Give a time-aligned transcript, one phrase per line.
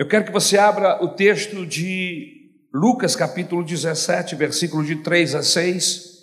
[0.00, 5.42] Eu quero que você abra o texto de Lucas, capítulo 17, versículo de 3 a
[5.42, 6.20] 6.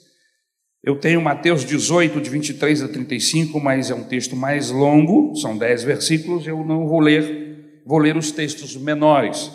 [0.84, 5.56] Eu tenho Mateus 18, de 23 a 35, mas é um texto mais longo, são
[5.56, 9.52] 10 versículos, eu não vou ler, vou ler os textos menores.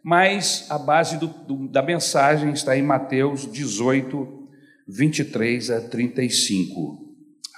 [0.00, 4.48] Mas a base do, do, da mensagem está em Mateus 18,
[4.86, 7.04] 23 a 35.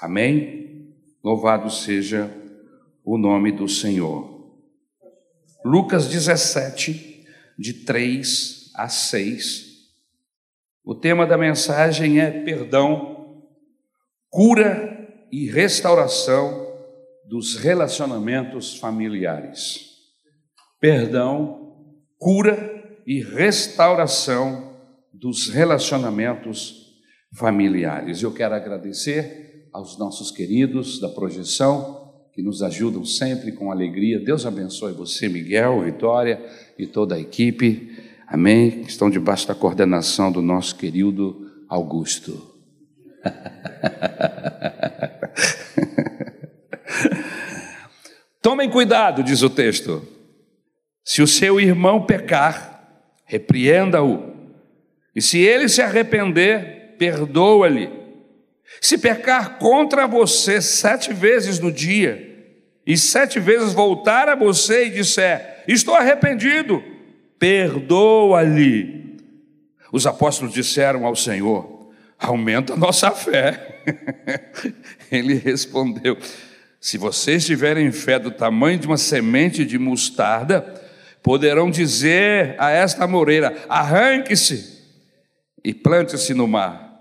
[0.00, 0.88] Amém?
[1.22, 2.30] Louvado seja
[3.04, 4.37] o nome do Senhor.
[5.68, 7.26] Lucas 17,
[7.58, 9.66] de 3 a 6.
[10.82, 13.44] O tema da mensagem é perdão,
[14.30, 16.66] cura e restauração
[17.28, 19.90] dos relacionamentos familiares.
[20.80, 21.76] Perdão,
[22.16, 24.74] cura e restauração
[25.12, 26.94] dos relacionamentos
[27.34, 28.22] familiares.
[28.22, 32.07] Eu quero agradecer aos nossos queridos da projeção
[32.38, 34.20] que nos ajudam sempre com alegria.
[34.20, 36.40] Deus abençoe você, Miguel, Vitória
[36.78, 37.98] e toda a equipe.
[38.28, 38.84] Amém?
[38.84, 42.54] Que estão debaixo da coordenação do nosso querido Augusto.
[48.40, 50.06] Tomem cuidado, diz o texto.
[51.04, 54.32] Se o seu irmão pecar, repreenda-o.
[55.12, 57.90] E se ele se arrepender, perdoa-lhe.
[58.80, 62.27] Se pecar contra você sete vezes no dia,
[62.88, 66.82] e sete vezes voltar a você e disser: Estou arrependido,
[67.38, 69.18] perdoa-lhe.
[69.92, 73.82] Os apóstolos disseram ao Senhor: Aumenta a nossa fé.
[75.12, 76.16] Ele respondeu:
[76.80, 80.62] Se vocês tiverem fé do tamanho de uma semente de mostarda,
[81.22, 84.78] poderão dizer a esta moreira: Arranque-se
[85.62, 86.98] e plante-se no mar,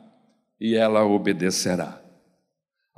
[0.60, 2.07] e ela obedecerá.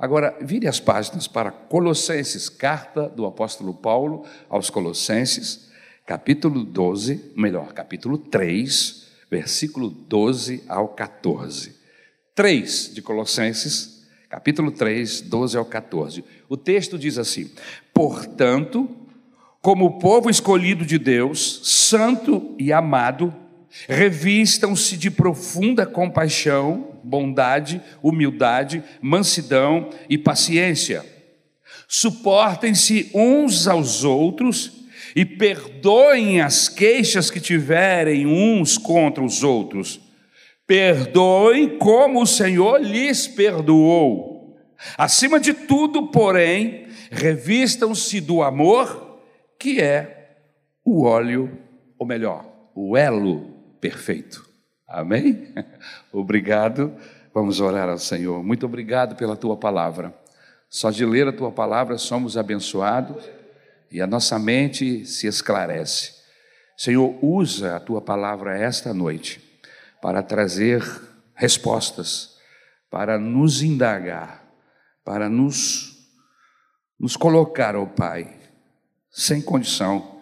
[0.00, 5.68] Agora, vire as páginas para Colossenses, carta do apóstolo Paulo aos Colossenses,
[6.06, 11.76] capítulo 12, melhor, capítulo 3, versículo 12 ao 14.
[12.34, 16.24] 3 de Colossenses, capítulo 3, 12 ao 14.
[16.48, 17.50] O texto diz assim:
[17.92, 18.88] Portanto,
[19.60, 23.34] como povo escolhido de Deus, santo e amado,
[23.88, 31.04] revistam-se de profunda compaixão, bondade, humildade, mansidão e paciência.
[31.88, 34.80] Suportem-se uns aos outros
[35.14, 40.00] e perdoem as queixas que tiverem uns contra os outros.
[40.66, 44.56] Perdoem como o Senhor lhes perdoou.
[44.96, 49.20] Acima de tudo, porém, revistam-se do amor,
[49.58, 50.36] que é
[50.84, 51.58] o óleo,
[51.98, 53.49] ou melhor, o elo
[53.80, 54.46] perfeito.
[54.86, 55.54] Amém?
[56.12, 56.94] Obrigado.
[57.32, 58.42] Vamos orar ao Senhor.
[58.42, 60.12] Muito obrigado pela tua palavra.
[60.68, 63.24] Só de ler a tua palavra somos abençoados
[63.90, 66.14] e a nossa mente se esclarece.
[66.76, 69.40] Senhor, usa a tua palavra esta noite
[70.02, 70.82] para trazer
[71.34, 72.36] respostas,
[72.90, 74.44] para nos indagar,
[75.04, 76.08] para nos,
[76.98, 78.38] nos colocar, ó oh Pai,
[79.10, 80.20] sem condição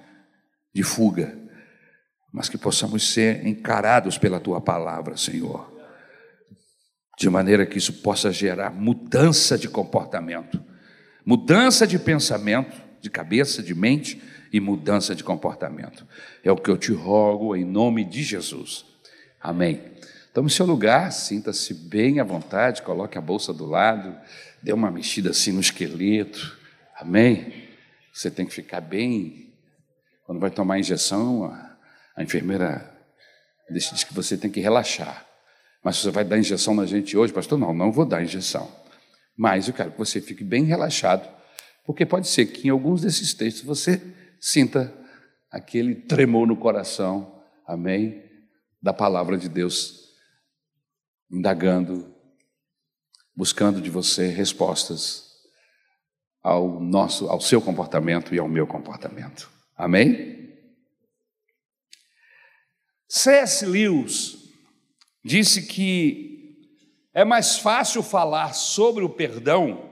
[0.74, 1.38] de fuga,
[2.32, 5.72] mas que possamos ser encarados pela tua palavra, Senhor,
[7.18, 10.62] de maneira que isso possa gerar mudança de comportamento,
[11.24, 14.22] mudança de pensamento, de cabeça, de mente
[14.52, 16.06] e mudança de comportamento.
[16.44, 18.84] É o que eu te rogo em nome de Jesus.
[19.40, 19.80] Amém.
[20.32, 24.16] Tome seu lugar, sinta-se bem à vontade, coloque a bolsa do lado,
[24.62, 26.56] dê uma mexida assim no esqueleto.
[26.96, 27.68] Amém.
[28.12, 29.52] Você tem que ficar bem.
[30.24, 31.52] Quando vai tomar a injeção,
[32.18, 32.92] a enfermeira
[33.70, 35.24] diz que você tem que relaxar.
[35.84, 37.56] Mas você vai dar injeção na gente hoje, pastor?
[37.56, 38.68] Não, não vou dar injeção.
[39.36, 41.28] Mas eu quero que você fique bem relaxado,
[41.86, 44.02] porque pode ser que em alguns desses textos você
[44.40, 44.92] sinta
[45.48, 48.20] aquele tremor no coração, amém?
[48.82, 50.08] Da palavra de Deus,
[51.30, 52.12] indagando,
[53.36, 55.22] buscando de você respostas
[56.42, 59.48] ao nosso, ao seu comportamento e ao meu comportamento.
[59.76, 60.37] Amém?
[63.08, 63.64] C.S.
[63.64, 64.36] Lewis
[65.24, 66.28] disse que
[67.14, 69.88] é mais fácil falar sobre o perdão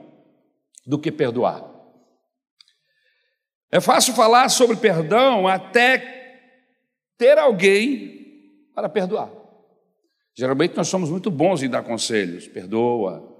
[0.85, 1.65] do que perdoar.
[3.71, 6.41] É fácil falar sobre perdão até
[7.17, 9.29] ter alguém para perdoar.
[10.35, 13.35] Geralmente nós somos muito bons em dar conselhos, perdoa,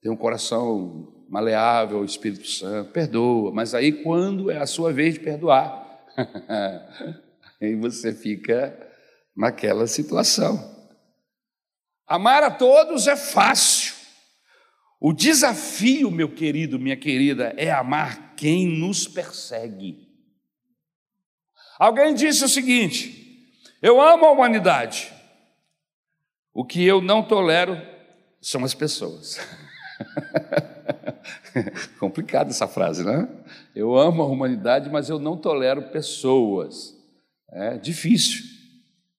[0.00, 5.20] tem um coração maleável, Espírito Santo, perdoa, mas aí quando é a sua vez de
[5.20, 6.02] perdoar,
[7.60, 8.87] aí você fica
[9.38, 10.76] naquela situação.
[12.04, 13.94] Amar a todos é fácil.
[15.00, 20.08] O desafio, meu querido, minha querida, é amar quem nos persegue.
[21.78, 25.12] Alguém disse o seguinte: Eu amo a humanidade.
[26.52, 27.80] O que eu não tolero
[28.40, 29.38] são as pessoas.
[32.00, 33.28] Complicada essa frase, né?
[33.72, 36.96] Eu amo a humanidade, mas eu não tolero pessoas.
[37.50, 38.57] É difícil,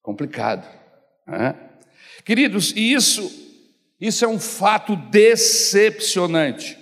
[0.02, 0.68] complicado.
[1.28, 1.56] Né?
[2.24, 3.32] Queridos, e isso,
[4.00, 6.78] isso é um fato decepcionante.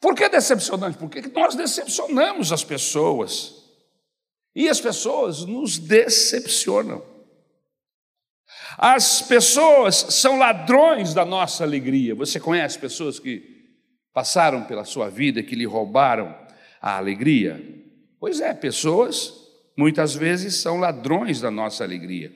[0.00, 0.98] Por que decepcionante?
[0.98, 3.62] Porque nós decepcionamos as pessoas.
[4.54, 7.02] E as pessoas nos decepcionam.
[8.76, 12.14] As pessoas são ladrões da nossa alegria.
[12.14, 13.42] Você conhece pessoas que
[14.12, 16.36] passaram pela sua vida que lhe roubaram
[16.80, 17.62] a alegria?
[18.18, 19.41] Pois é, pessoas
[19.76, 22.32] muitas vezes são ladrões da nossa alegria.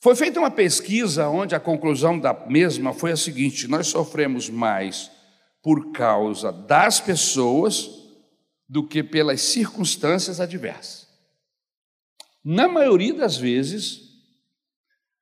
[0.00, 5.10] Foi feita uma pesquisa onde a conclusão da mesma foi a seguinte: nós sofremos mais
[5.62, 7.88] por causa das pessoas
[8.68, 11.08] do que pelas circunstâncias adversas.
[12.44, 14.00] Na maioria das vezes,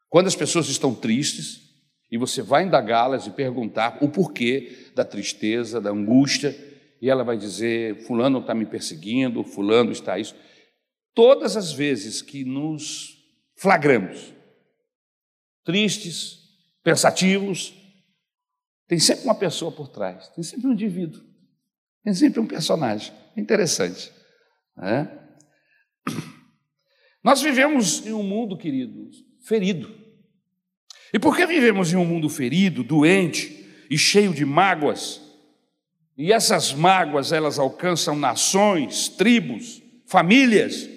[0.09, 1.61] quando as pessoas estão tristes,
[2.11, 6.55] e você vai indagá-las e perguntar o porquê da tristeza, da angústia,
[7.03, 10.37] e ela vai dizer: Fulano está me perseguindo, Fulano está isso.
[11.13, 13.19] Todas as vezes que nos
[13.57, 14.33] flagramos
[15.65, 16.39] tristes,
[16.83, 17.75] pensativos,
[18.87, 21.21] tem sempre uma pessoa por trás, tem sempre um indivíduo,
[22.05, 23.13] tem sempre um personagem.
[23.37, 24.13] Interessante.
[24.77, 25.19] Né?
[27.23, 29.17] Nós vivemos em um mundo, queridos,
[29.47, 29.93] ferido.
[31.13, 35.22] E porque vivemos em um mundo ferido, doente e cheio de mágoas,
[36.17, 40.89] e essas mágoas elas alcançam nações, tribos, famílias,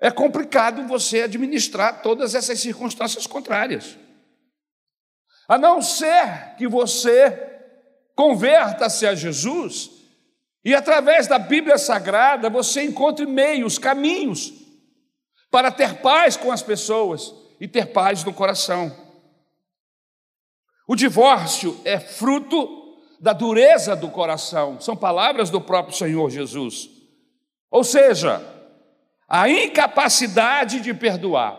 [0.00, 3.96] é complicado você administrar todas essas circunstâncias contrárias.
[5.48, 7.62] A não ser que você
[8.14, 9.90] converta-se a Jesus
[10.64, 14.52] e através da Bíblia Sagrada você encontre meios, caminhos
[15.50, 19.03] para ter paz com as pessoas e ter paz no coração.
[20.86, 22.84] O divórcio é fruto
[23.20, 26.90] da dureza do coração, são palavras do próprio Senhor Jesus.
[27.70, 28.42] Ou seja,
[29.26, 31.58] a incapacidade de perdoar.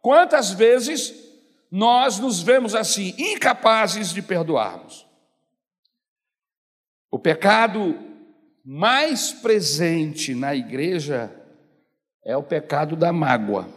[0.00, 1.12] Quantas vezes
[1.70, 5.06] nós nos vemos assim, incapazes de perdoarmos?
[7.10, 7.98] O pecado
[8.64, 11.30] mais presente na igreja
[12.24, 13.68] é o pecado da mágoa.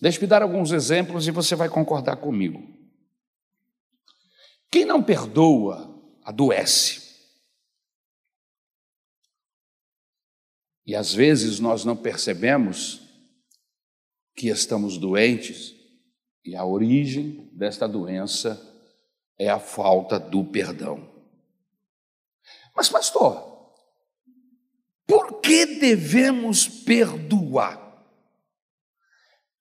[0.00, 2.73] Deixe-me dar alguns exemplos e você vai concordar comigo.
[4.74, 5.88] Quem não perdoa,
[6.24, 7.00] adoece.
[10.84, 13.00] E às vezes nós não percebemos
[14.34, 15.76] que estamos doentes
[16.44, 18.60] e a origem desta doença
[19.38, 21.08] é a falta do perdão.
[22.74, 23.70] Mas, pastor,
[25.06, 27.80] por que devemos perdoar?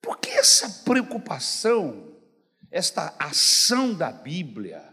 [0.01, 2.17] Por que essa preocupação,
[2.71, 4.91] esta ação da Bíblia,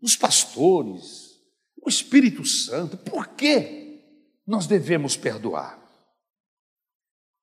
[0.00, 1.38] os pastores,
[1.82, 4.00] o Espírito Santo, por que
[4.46, 5.78] nós devemos perdoar?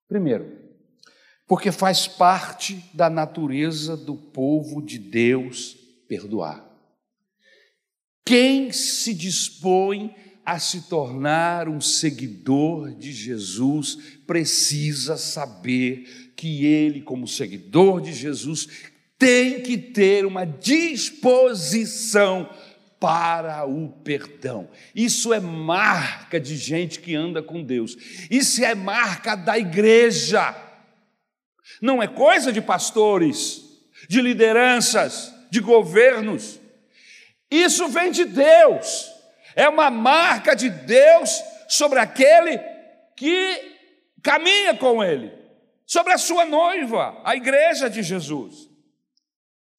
[0.08, 0.68] Primeiro,
[1.48, 5.76] porque faz parte da natureza do povo de Deus
[6.08, 6.66] perdoar.
[8.26, 10.14] Quem se dispõe
[10.46, 18.68] a se tornar um seguidor de Jesus precisa saber que ele, como seguidor de Jesus,
[19.18, 22.50] tem que ter uma disposição
[23.00, 24.70] para o perdão.
[24.96, 27.96] Isso é marca de gente que anda com Deus.
[28.30, 30.56] Isso é marca da igreja.
[31.82, 33.64] Não é coisa de pastores,
[34.08, 36.60] de lideranças, de governos.
[37.50, 39.10] Isso vem de Deus,
[39.56, 42.60] é uma marca de Deus sobre aquele
[43.16, 43.78] que
[44.22, 45.32] caminha com Ele,
[45.86, 48.67] sobre a sua noiva, a igreja de Jesus.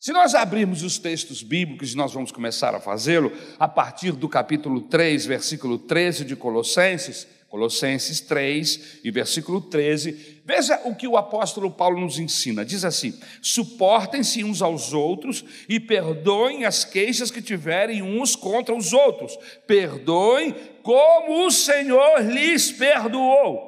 [0.00, 4.28] Se nós abrirmos os textos bíblicos, e nós vamos começar a fazê-lo, a partir do
[4.28, 10.42] capítulo 3, versículo 13 de Colossenses, Colossenses 3 e versículo 13.
[10.44, 12.64] Veja o que o apóstolo Paulo nos ensina.
[12.64, 18.92] Diz assim: suportem-se uns aos outros e perdoem as queixas que tiverem uns contra os
[18.92, 19.36] outros.
[19.66, 23.66] Perdoem como o Senhor lhes perdoou.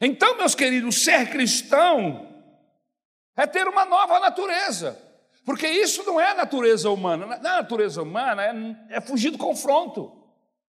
[0.00, 2.27] Então, meus queridos, ser cristão
[3.38, 4.98] é ter uma nova natureza.
[5.44, 7.24] Porque isso não é natureza humana.
[7.24, 8.44] Na natureza humana
[8.90, 10.12] é, é fugir do confronto.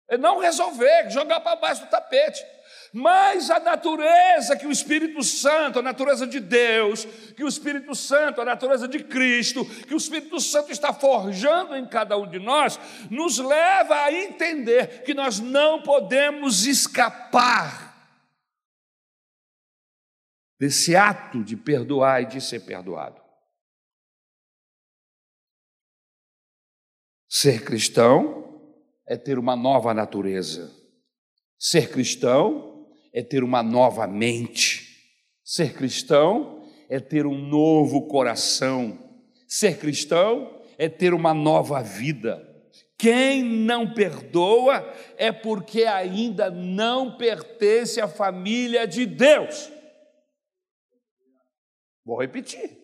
[0.09, 2.45] É não resolver, jogar para baixo do tapete.
[2.93, 7.05] Mas a natureza que o Espírito Santo, a natureza de Deus,
[7.37, 11.87] que o Espírito Santo, a natureza de Cristo, que o Espírito Santo está forjando em
[11.87, 12.79] cada um de nós,
[13.11, 17.86] nos leva a entender que nós não podemos escapar
[20.59, 23.21] desse ato de perdoar e de ser perdoado.
[27.29, 28.61] Ser cristão
[29.07, 30.73] é ter uma nova natureza.
[31.59, 34.87] Ser cristão é ter uma nova mente.
[35.45, 38.99] Ser cristão é ter um novo coração.
[39.47, 42.43] Ser cristão é ter uma nova vida.
[42.99, 49.71] Quem não perdoa é porque ainda não pertence à família de Deus.
[52.07, 52.79] Vou repetir.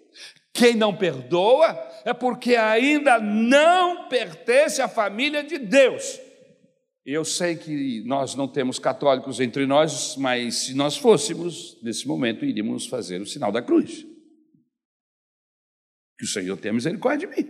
[0.53, 1.69] Quem não perdoa
[2.05, 6.21] é porque ainda não pertence à família de Deus.
[7.07, 12.45] Eu sei que nós não temos católicos entre nós, mas se nós fôssemos, nesse momento,
[12.45, 14.05] iríamos fazer o sinal da cruz.
[16.19, 17.49] Que o Senhor tenha misericórdia de mim.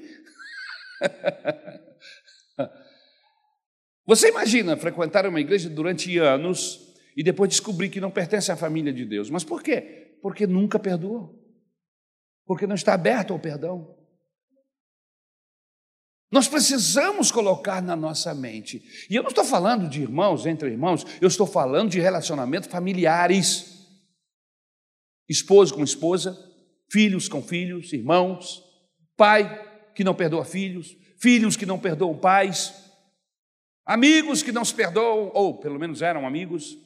[4.07, 8.93] Você imagina frequentar uma igreja durante anos e depois descobrir que não pertence à família
[8.93, 9.31] de Deus.
[9.31, 10.19] Mas por quê?
[10.21, 11.42] Porque nunca perdoou
[12.45, 13.97] porque não está aberto ao perdão.
[16.33, 18.83] Nós precisamos colocar na nossa mente.
[19.11, 23.87] E eu não estou falando de irmãos entre irmãos, eu estou falando de relacionamentos familiares.
[25.29, 26.37] Esposo com esposa,
[26.91, 28.63] filhos com filhos, irmãos,
[29.15, 32.75] pai que não perdoa filhos, filhos que não perdoam pais,
[33.85, 36.79] amigos que não se perdoam, ou pelo menos eram amigos.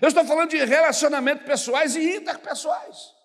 [0.00, 3.19] Eu estou falando de relacionamentos pessoais e interpessoais.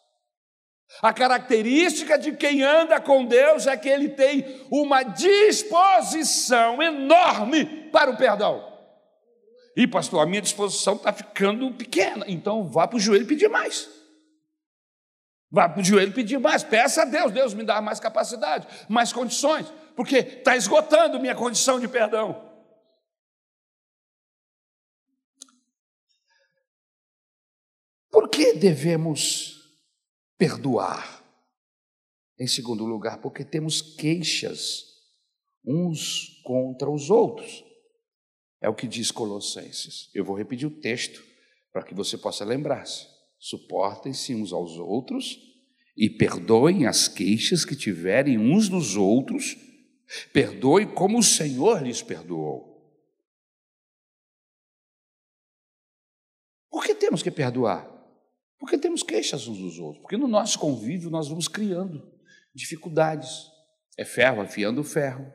[1.01, 8.11] A característica de quem anda com Deus é que ele tem uma disposição enorme para
[8.11, 8.73] o perdão.
[9.75, 13.89] E, pastor, a minha disposição está ficando pequena, então vá para o joelho pedir mais.
[15.51, 19.11] Vá para o joelho pedir mais, peça a Deus, Deus me dá mais capacidade, mais
[19.11, 22.51] condições, porque está esgotando minha condição de perdão.
[28.09, 29.54] Por que devemos
[30.37, 31.23] perdoar.
[32.39, 34.83] Em segundo lugar, porque temos queixas
[35.65, 37.63] uns contra os outros.
[38.61, 40.09] É o que diz Colossenses.
[40.13, 41.23] Eu vou repetir o texto
[41.71, 43.07] para que você possa lembrar-se.
[43.39, 45.37] Suportem-se uns aos outros
[45.95, 49.55] e perdoem as queixas que tiverem uns dos outros.
[50.33, 52.75] Perdoe como o Senhor lhes perdoou.
[56.69, 57.94] Por que temos que perdoar?
[58.65, 62.11] Porque temos queixas uns dos outros, porque no nosso convívio nós vamos criando
[62.51, 63.45] dificuldades.
[63.95, 65.31] É ferro afiando ferro.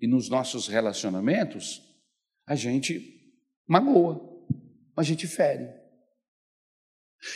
[0.00, 1.82] E nos nossos relacionamentos,
[2.46, 3.30] a gente
[3.68, 4.26] magoa,
[4.96, 5.68] a gente fere.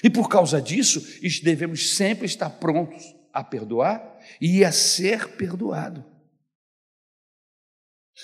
[0.03, 1.03] E por causa disso,
[1.43, 6.03] devemos sempre estar prontos a perdoar e a ser perdoado.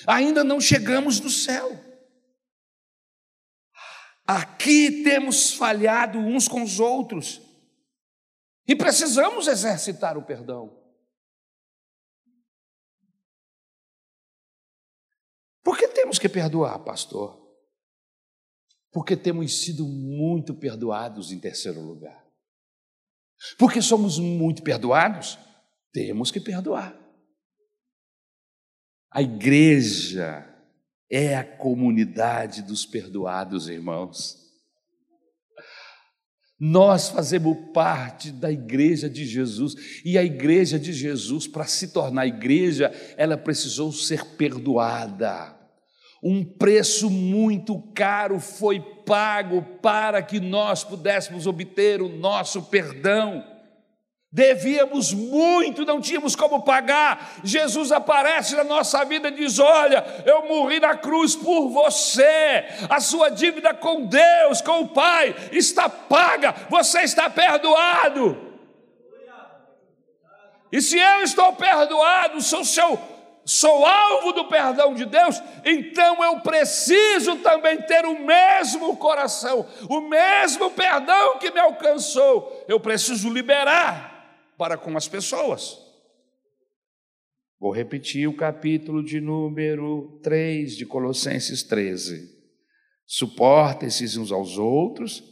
[0.06, 1.91] Ainda não chegamos no céu.
[4.34, 7.42] Aqui temos falhado uns com os outros
[8.66, 10.80] e precisamos exercitar o perdão.
[15.62, 17.38] Por que temos que perdoar, pastor?
[18.90, 22.26] Porque temos sido muito perdoados em terceiro lugar.
[23.58, 25.38] Porque somos muito perdoados,
[25.92, 26.98] temos que perdoar.
[29.10, 30.51] A igreja
[31.12, 34.40] é a comunidade dos perdoados, irmãos.
[36.58, 42.26] Nós fazemos parte da igreja de Jesus, e a igreja de Jesus, para se tornar
[42.26, 45.54] igreja, ela precisou ser perdoada.
[46.24, 53.44] Um preço muito caro foi pago para que nós pudéssemos obter o nosso perdão.
[54.34, 57.34] Devíamos muito, não tínhamos como pagar.
[57.44, 62.64] Jesus aparece na nossa vida e diz: Olha, eu morri na cruz por você.
[62.88, 66.54] A sua dívida com Deus, com o Pai, está paga.
[66.70, 68.50] Você está perdoado.
[70.72, 72.98] E se eu estou perdoado, sou seu,
[73.44, 80.00] sou alvo do perdão de Deus, então eu preciso também ter o mesmo coração, o
[80.00, 82.64] mesmo perdão que me alcançou.
[82.66, 84.11] Eu preciso liberar
[84.56, 85.78] para com as pessoas.
[87.62, 92.28] Vou repetir o capítulo de número 3 de Colossenses 13.
[93.06, 95.22] Suportem-se uns aos outros,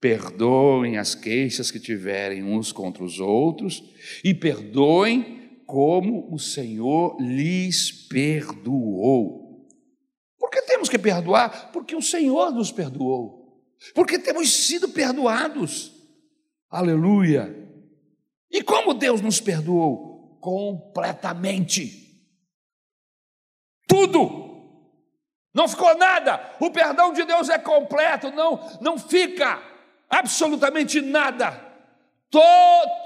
[0.00, 3.82] perdoem as queixas que tiverem uns contra os outros
[4.22, 9.68] e perdoem como o Senhor lhes perdoou.
[10.38, 11.70] Por que temos que perdoar?
[11.72, 13.64] Porque o Senhor nos perdoou.
[13.94, 15.92] Porque temos sido perdoados.
[16.68, 17.59] Aleluia.
[18.50, 20.38] E como Deus nos perdoou?
[20.40, 22.10] Completamente.
[23.86, 24.50] Tudo.
[25.54, 26.56] Não ficou nada.
[26.60, 29.60] O perdão de Deus é completo, não não fica
[30.08, 31.68] absolutamente nada.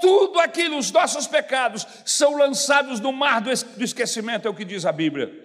[0.01, 4.65] tudo aquilo, os nossos pecados, são lançados no mar do, do esquecimento, é o que
[4.65, 5.43] diz a Bíblia.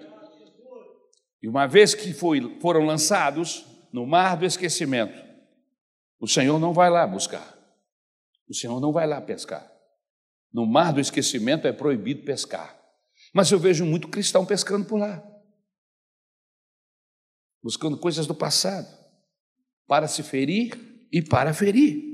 [1.42, 5.18] E uma vez que foi, foram lançados no mar do esquecimento,
[6.20, 7.56] o Senhor não vai lá buscar,
[8.48, 9.69] o Senhor não vai lá pescar.
[10.52, 12.78] No mar do esquecimento é proibido pescar.
[13.32, 15.22] Mas eu vejo muito cristão pescando por lá,
[17.62, 18.88] buscando coisas do passado,
[19.86, 22.10] para se ferir e para ferir.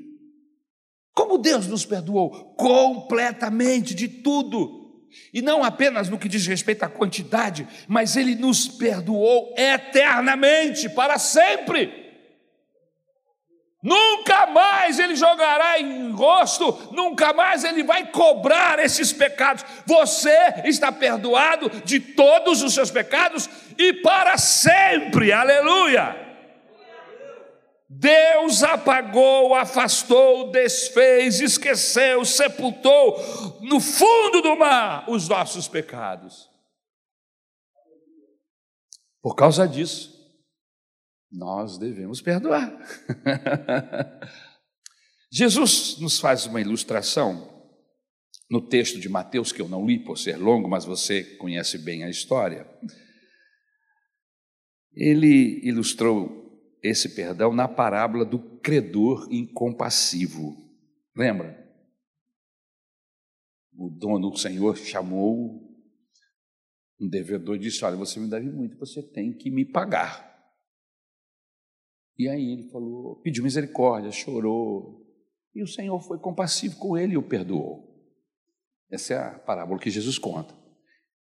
[1.15, 5.07] Como Deus nos perdoou completamente de tudo.
[5.33, 11.19] E não apenas no que diz respeito à quantidade, mas Ele nos perdoou eternamente, para
[11.19, 12.06] sempre.
[13.83, 19.65] Nunca mais ele jogará em rosto, nunca mais ele vai cobrar esses pecados.
[19.85, 25.31] Você está perdoado de todos os seus pecados e para sempre.
[25.31, 26.25] Aleluia!
[27.89, 33.17] Deus apagou, afastou, desfez, esqueceu, sepultou
[33.61, 36.51] no fundo do mar os nossos pecados.
[39.23, 40.16] Por causa disso,
[41.31, 42.73] nós devemos perdoar.
[45.31, 47.55] Jesus nos faz uma ilustração
[48.49, 52.05] no texto de Mateus, que eu não li por ser longo, mas você conhece bem
[52.05, 52.67] a história.
[54.93, 56.47] Ele ilustrou
[56.83, 60.57] esse perdão na parábola do credor incompassivo.
[61.15, 61.65] Lembra?
[63.75, 65.67] O dono, o Senhor, chamou
[67.01, 70.36] um devedor e disse: Olha, você me deve muito, você tem que me pagar.
[72.19, 75.05] E aí ele falou, pediu misericórdia, chorou.
[75.55, 77.87] E o Senhor foi compassivo com ele e o perdoou.
[78.91, 80.55] Essa é a parábola que Jesus conta.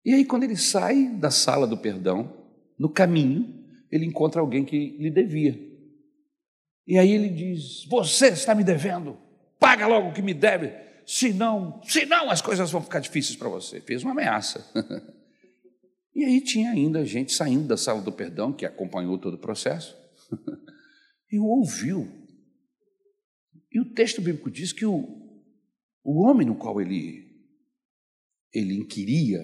[0.05, 2.37] E aí, quando ele sai da sala do perdão,
[2.79, 5.59] no caminho, ele encontra alguém que lhe devia.
[6.87, 9.17] E aí ele diz: Você está me devendo,
[9.61, 10.73] paga logo o que me deve,
[11.07, 13.81] senão, senão as coisas vão ficar difíceis para você.
[13.81, 14.67] Fez uma ameaça.
[16.15, 19.97] e aí tinha ainda gente saindo da sala do perdão, que acompanhou todo o processo,
[21.33, 22.07] e o ouviu.
[23.73, 25.43] E o texto bíblico diz que o,
[26.05, 27.27] o homem no qual ele,
[28.53, 29.41] ele inquiria,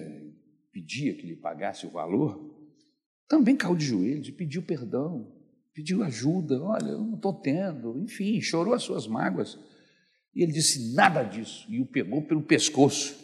[0.71, 2.47] pedia que lhe pagasse o valor,
[3.27, 5.35] também caiu de joelhos e pediu perdão,
[5.73, 6.61] pediu ajuda.
[6.61, 9.57] Olha, eu não estou tendo, enfim, chorou as suas mágoas.
[10.35, 13.17] E ele disse nada disso e o pegou pelo pescoço.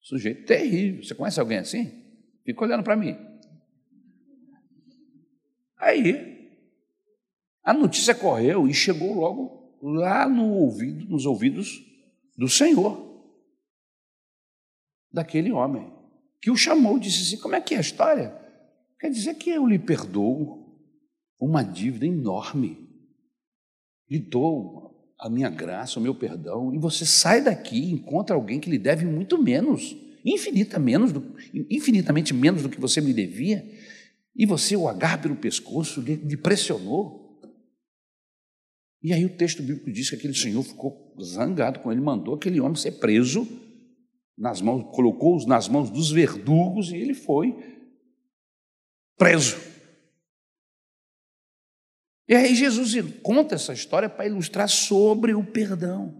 [0.00, 1.04] Sujeito terrível.
[1.04, 1.92] Você conhece alguém assim?
[2.42, 3.29] Fica olhando para mim.
[5.80, 6.50] Aí,
[7.64, 11.82] a notícia correu e chegou logo lá no ouvido, nos ouvidos
[12.36, 13.08] do Senhor,
[15.10, 15.90] daquele homem
[16.40, 18.34] que o chamou, disse assim: Como é que é a história?
[18.98, 20.60] Quer dizer que eu lhe perdoo
[21.38, 22.88] uma dívida enorme,
[24.08, 28.60] lhe dou a minha graça, o meu perdão, e você sai daqui e encontra alguém
[28.60, 31.34] que lhe deve muito menos, infinita menos do,
[31.70, 33.64] infinitamente menos do que você me devia,
[34.40, 37.38] e você o agarra pelo pescoço, lhe, lhe pressionou.
[39.02, 42.58] E aí o texto bíblico diz que aquele senhor ficou zangado com ele, mandou aquele
[42.58, 43.46] homem ser preso
[44.38, 47.54] nas mãos, colocou-os nas mãos dos verdugos e ele foi
[49.18, 49.58] preso.
[52.26, 56.18] E aí Jesus conta essa história para ilustrar sobre o perdão.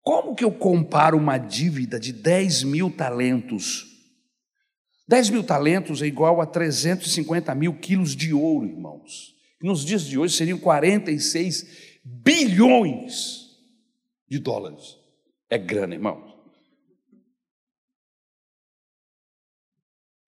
[0.00, 3.94] Como que eu comparo uma dívida de 10 mil talentos?
[5.08, 9.36] 10 mil talentos é igual a 350 mil quilos de ouro, irmãos.
[9.62, 13.46] Nos dias de hoje seriam 46 bilhões
[14.28, 14.98] de dólares.
[15.48, 16.36] É grana, irmão.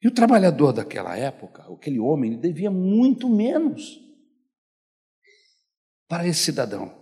[0.00, 4.00] E o trabalhador daquela época, aquele homem, ele devia muito menos
[6.06, 6.96] para esse cidadão.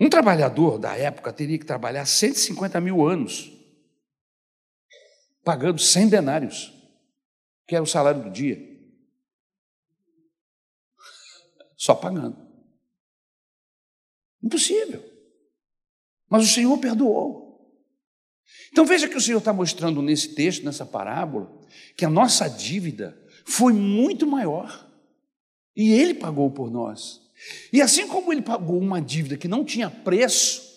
[0.00, 3.52] Um trabalhador da época teria que trabalhar 150 mil anos,
[5.44, 6.72] pagando 100 denários,
[7.66, 8.58] que era o salário do dia.
[11.76, 12.36] Só pagando.
[14.42, 15.04] Impossível.
[16.28, 17.42] Mas o Senhor perdoou.
[18.70, 21.50] Então veja que o Senhor está mostrando nesse texto, nessa parábola,
[21.96, 24.88] que a nossa dívida foi muito maior.
[25.76, 27.20] E Ele pagou por nós.
[27.72, 30.71] E assim como Ele pagou uma dívida que não tinha preço,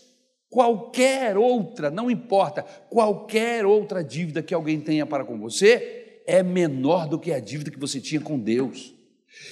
[0.55, 7.09] Qualquer outra, não importa, qualquer outra dívida que alguém tenha para com você é menor
[7.09, 8.93] do que a dívida que você tinha com Deus.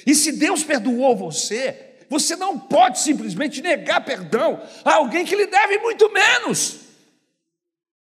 [0.08, 5.46] E se Deus perdoou você, você não pode simplesmente negar perdão a alguém que lhe
[5.46, 6.80] deve muito menos.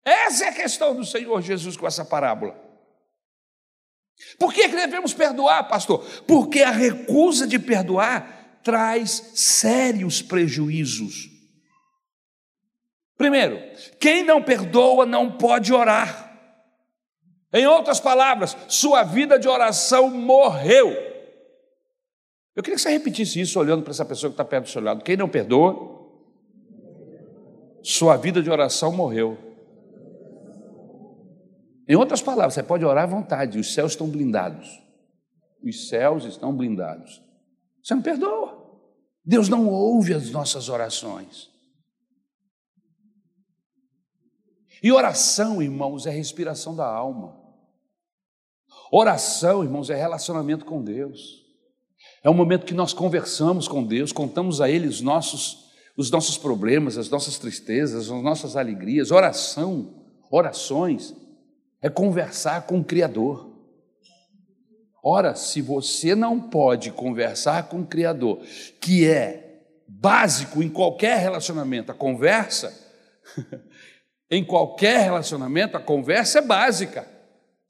[0.04, 2.56] Essa é a questão do Senhor Jesus com essa parábola.
[4.38, 5.98] Por que, que devemos perdoar, pastor?
[6.28, 11.33] Porque a recusa de perdoar traz sérios prejuízos.
[13.16, 13.60] Primeiro,
[14.00, 16.32] quem não perdoa não pode orar.
[17.52, 20.90] Em outras palavras, sua vida de oração morreu.
[22.56, 24.82] Eu queria que você repetisse isso olhando para essa pessoa que está perto do seu
[24.82, 25.04] lado.
[25.04, 25.94] Quem não perdoa,
[27.82, 29.38] sua vida de oração morreu.
[31.88, 34.82] Em outras palavras, você pode orar à vontade, os céus estão blindados.
[35.62, 37.22] Os céus estão blindados.
[37.82, 38.62] Você não perdoa.
[39.24, 41.53] Deus não ouve as nossas orações.
[44.84, 47.34] E oração, irmãos, é respiração da alma.
[48.92, 51.42] Oração, irmãos, é relacionamento com Deus.
[52.22, 56.36] É um momento que nós conversamos com Deus, contamos a Ele os nossos, os nossos
[56.36, 59.10] problemas, as nossas tristezas, as nossas alegrias.
[59.10, 61.14] Oração, orações
[61.80, 63.54] é conversar com o Criador.
[65.02, 68.42] Ora, se você não pode conversar com o Criador,
[68.82, 72.70] que é básico em qualquer relacionamento, a conversa,
[74.34, 77.08] em qualquer relacionamento, a conversa é básica.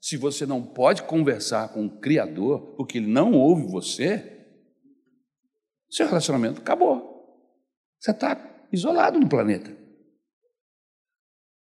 [0.01, 4.47] Se você não pode conversar com o Criador, porque ele não ouve você,
[5.89, 7.15] seu relacionamento acabou.
[7.99, 8.37] Você está
[8.71, 9.75] isolado no planeta.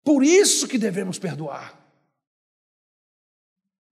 [0.04, 1.80] Por isso que devemos perdoar.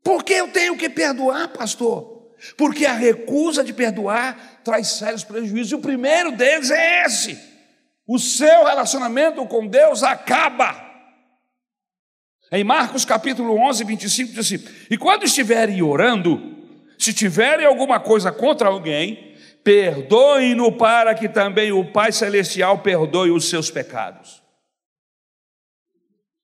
[0.02, 2.34] Por que eu tenho que perdoar, pastor?
[2.56, 7.38] Porque a recusa de perdoar traz sérios prejuízos, e o primeiro deles é esse:
[8.06, 10.89] o seu relacionamento com Deus acaba.
[12.52, 16.56] Em Marcos capítulo 11, 25, diz assim: E quando estiverem orando,
[16.98, 23.48] se tiverem alguma coisa contra alguém, perdoem-no para que também o Pai Celestial perdoe os
[23.48, 24.42] seus pecados.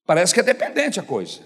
[0.07, 1.40] Parece que é dependente a coisa,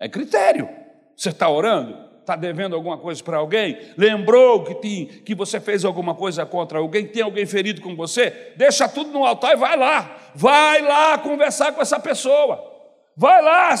[0.00, 0.68] é critério.
[1.16, 2.10] Você está orando?
[2.18, 3.78] Está devendo alguma coisa para alguém?
[3.96, 7.06] Lembrou que, tem, que você fez alguma coisa contra alguém?
[7.06, 8.52] Tem alguém ferido com você?
[8.56, 10.16] Deixa tudo no altar e vai lá.
[10.34, 12.71] Vai lá conversar com essa pessoa.
[13.16, 13.74] Vai lá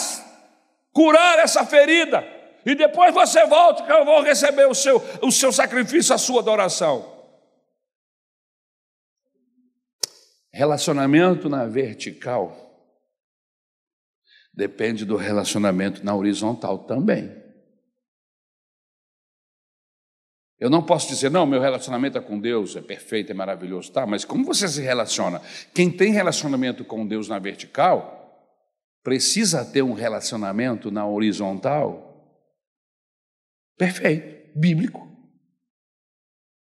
[0.92, 2.24] curar essa ferida.
[2.64, 6.40] E depois você volta que eu vou receber o seu, o seu sacrifício, a sua
[6.40, 7.10] adoração.
[10.52, 12.56] Relacionamento na vertical
[14.54, 17.42] depende do relacionamento na horizontal também.
[20.60, 24.06] Eu não posso dizer, não, meu relacionamento é com Deus é perfeito, é maravilhoso, tá,
[24.06, 25.42] mas como você se relaciona?
[25.74, 28.21] Quem tem relacionamento com Deus na vertical,
[29.02, 32.08] precisa ter um relacionamento na horizontal
[33.76, 35.10] perfeito, bíblico.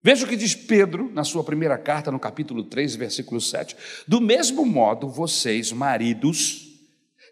[0.02, 3.76] Veja o que diz Pedro na sua primeira carta, no capítulo 3, versículo 7.
[4.06, 6.74] Do mesmo modo, vocês, maridos,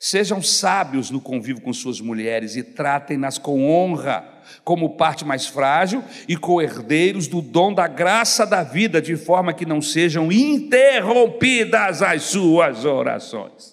[0.05, 6.03] Sejam sábios no convívio com suas mulheres e tratem-nas com honra, como parte mais frágil
[6.27, 12.25] e co-herdeiros do dom da graça da vida, de forma que não sejam interrompidas as
[12.25, 13.72] suas orações.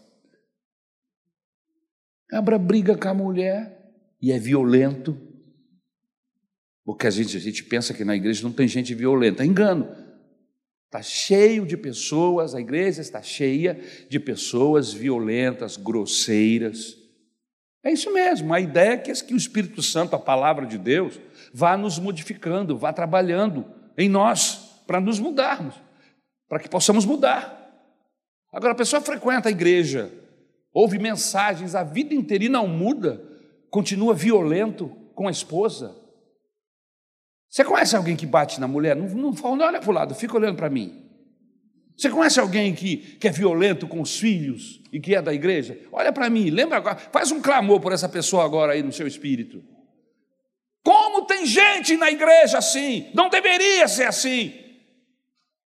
[2.31, 5.17] Abra briga com a mulher e é violento,
[6.85, 9.45] porque a gente, a gente pensa que na igreja não tem gente violenta.
[9.45, 10.09] Engano.
[10.85, 16.97] Está cheio de pessoas, a igreja está cheia de pessoas violentas, grosseiras.
[17.83, 21.19] É isso mesmo, a ideia é que o Espírito Santo, a palavra de Deus,
[21.53, 23.65] vá nos modificando, vá trabalhando
[23.95, 25.75] em nós, para nos mudarmos,
[26.47, 27.55] para que possamos mudar.
[28.51, 30.11] Agora, a pessoa frequenta a igreja,
[30.73, 33.21] ouve mensagens a vida inteira e não muda,
[33.69, 35.95] continua violento com a esposa,
[37.49, 38.95] você conhece alguém que bate na mulher?
[38.95, 41.03] Não, não, não olha para o lado, fica olhando para mim.
[41.97, 45.77] Você conhece alguém que, que é violento com os filhos e que é da igreja?
[45.91, 49.05] Olha para mim, lembra agora, faz um clamor por essa pessoa agora aí no seu
[49.05, 49.61] espírito.
[50.83, 53.09] Como tem gente na igreja assim?
[53.13, 54.53] Não deveria ser assim.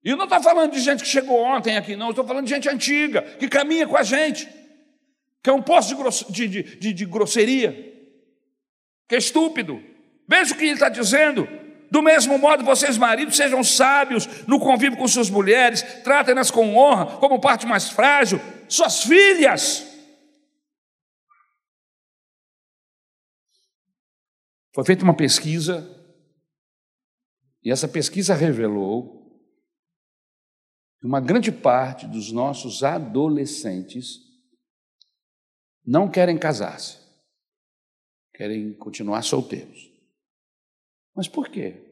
[0.05, 2.51] E eu não estou falando de gente que chegou ontem aqui, não, estou falando de
[2.51, 4.49] gente antiga, que caminha com a gente,
[5.43, 5.97] que é um poço
[6.31, 7.73] de, de, de, de grosseria,
[9.09, 9.83] que é estúpido.
[10.29, 11.49] Veja o que ele está dizendo.
[11.91, 17.19] Do mesmo modo, vocês, maridos, sejam sábios no convívio com suas mulheres, tratem-nas com honra,
[17.19, 19.85] como parte mais frágil, suas filhas.
[24.73, 25.85] Foi feita uma pesquisa,
[27.65, 29.21] e essa pesquisa revelou
[31.03, 34.30] uma grande parte dos nossos adolescentes
[35.85, 36.99] não querem casar-se,
[38.35, 39.91] querem continuar solteiros.
[41.15, 41.91] Mas por quê?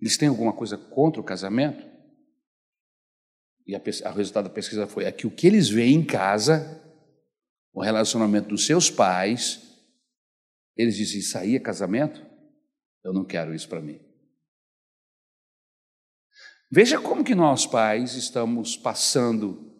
[0.00, 1.84] Eles têm alguma coisa contra o casamento?
[3.66, 6.82] E a, a resultado da pesquisa foi é que o que eles veem em casa,
[7.72, 9.62] o relacionamento dos seus pais,
[10.76, 12.24] eles dizem: Isso aí é casamento?
[13.02, 14.00] Eu não quero isso para mim.
[16.70, 19.75] Veja como que nós pais estamos passando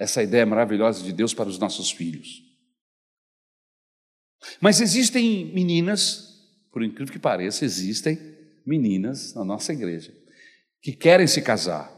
[0.00, 2.42] essa ideia maravilhosa de Deus para os nossos filhos.
[4.58, 6.40] Mas existem meninas,
[6.72, 8.18] por incrível que pareça, existem
[8.66, 10.18] meninas na nossa igreja
[10.80, 11.92] que querem se casar.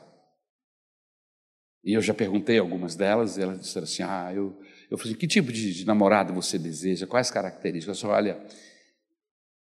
[1.84, 4.60] E eu já perguntei a algumas delas, e elas disseram assim: Ah, eu,
[4.90, 7.06] eu falei, que tipo de, de namorado você deseja?
[7.06, 8.02] Quais características?
[8.02, 8.46] Eu falei, olha,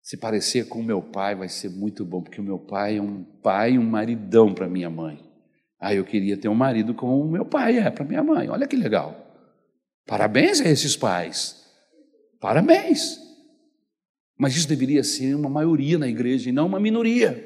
[0.03, 3.23] se parecer com meu pai vai ser muito bom, porque o meu pai é um
[3.23, 5.28] pai, um maridão para minha mãe.
[5.79, 8.49] Ah, eu queria ter um marido como meu pai é para minha mãe.
[8.49, 9.15] Olha que legal.
[10.05, 11.65] Parabéns a esses pais.
[12.39, 13.19] Parabéns.
[14.37, 17.45] Mas isso deveria ser uma maioria na igreja e não uma minoria.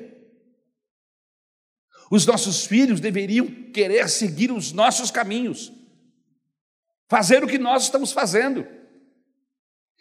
[2.10, 5.72] Os nossos filhos deveriam querer seguir os nossos caminhos,
[7.08, 8.67] fazer o que nós estamos fazendo.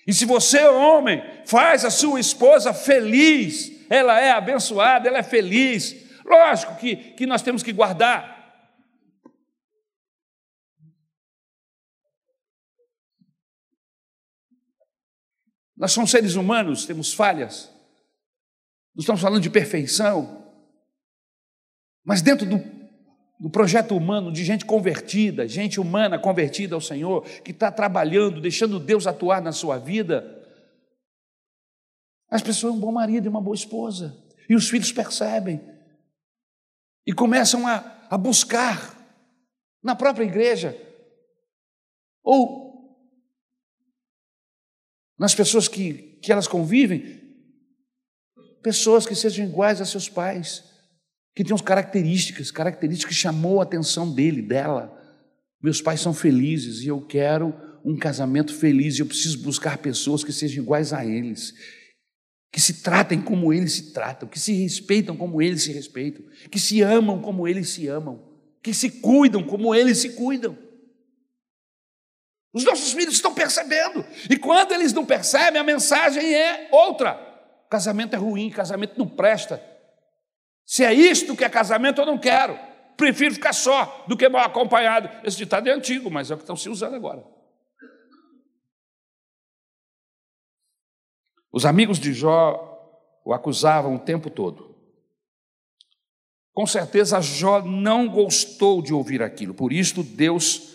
[0.06, 6.01] E se você, homem, faz a sua esposa feliz, ela é abençoada, ela é feliz.
[6.24, 8.40] Lógico que, que nós temos que guardar.
[15.76, 17.72] Nós somos seres humanos, temos falhas.
[18.94, 20.52] Não estamos falando de perfeição.
[22.04, 22.58] Mas dentro do
[23.42, 28.78] do projeto humano de gente convertida, gente humana convertida ao Senhor, que está trabalhando, deixando
[28.78, 30.40] Deus atuar na sua vida.
[32.30, 34.16] As pessoas são um bom marido e uma boa esposa,
[34.48, 35.60] e os filhos percebem
[37.06, 38.96] e começam a, a buscar
[39.82, 40.76] na própria igreja
[42.22, 42.72] ou
[45.18, 47.20] nas pessoas que, que elas convivem,
[48.62, 50.72] pessoas que sejam iguais a seus pais
[51.34, 54.98] que umas características, características que chamou a atenção dele, dela.
[55.62, 60.22] Meus pais são felizes e eu quero um casamento feliz e eu preciso buscar pessoas
[60.22, 61.54] que sejam iguais a eles,
[62.52, 66.60] que se tratem como eles se tratam, que se respeitam como eles se respeitam, que
[66.60, 68.22] se amam como eles se amam,
[68.62, 70.56] que se cuidam como eles se cuidam.
[72.52, 77.14] Os nossos filhos estão percebendo, e quando eles não percebem, a mensagem é outra:
[77.70, 79.60] casamento é ruim, casamento não presta.
[80.66, 82.58] Se é isto que é casamento, eu não quero.
[82.98, 85.08] Prefiro ficar só do que mal acompanhado.
[85.24, 87.24] Esse ditado é antigo, mas é o que estão se usando agora.
[91.52, 92.70] Os amigos de Jó
[93.24, 94.74] o acusavam o tempo todo.
[96.54, 100.72] Com certeza Jó não gostou de ouvir aquilo, por isso Deus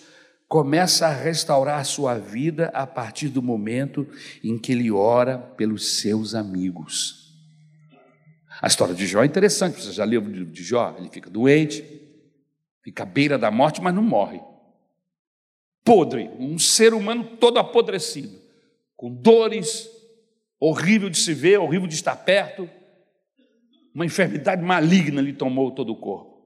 [0.47, 4.07] começa a restaurar a sua vida a partir do momento
[4.43, 7.35] em que ele ora pelos seus amigos.
[8.61, 10.95] A história de Jó é interessante, você já leu o livro de Jó?
[10.97, 11.83] Ele fica doente,
[12.81, 14.41] fica à beira da morte, mas não morre.
[15.83, 18.41] Podre, um ser humano todo apodrecido,
[18.95, 19.87] com dores,
[20.59, 22.69] horrível de se ver, horrível de estar perto.
[23.93, 26.37] Uma enfermidade maligna lhe tomou todo o corpo.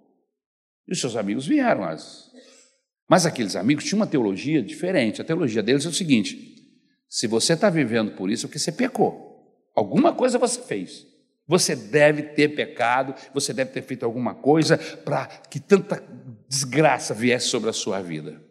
[0.88, 1.84] E os seus amigos vieram.
[3.10, 5.22] Mas aqueles amigos tinham uma teologia diferente.
[5.22, 6.56] A teologia deles é o seguinte:
[7.10, 9.32] se você está vivendo por isso, é porque você pecou.
[9.76, 11.06] Alguma coisa você fez.
[11.48, 16.02] Você deve ter pecado, você deve ter feito alguma coisa para que tanta
[16.48, 18.42] desgraça viesse sobre a sua vida.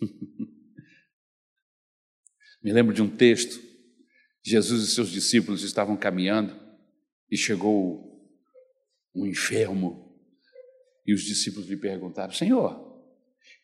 [2.62, 3.65] Me lembro de um texto.
[4.46, 6.54] Jesus e seus discípulos estavam caminhando
[7.28, 8.16] e chegou
[9.12, 10.06] um enfermo
[11.04, 13.02] e os discípulos lhe perguntaram: Senhor,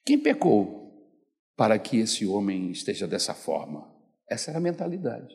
[0.04, 0.82] quem pecou
[1.56, 3.88] para que esse homem esteja dessa forma?
[4.28, 5.32] Essa era a mentalidade.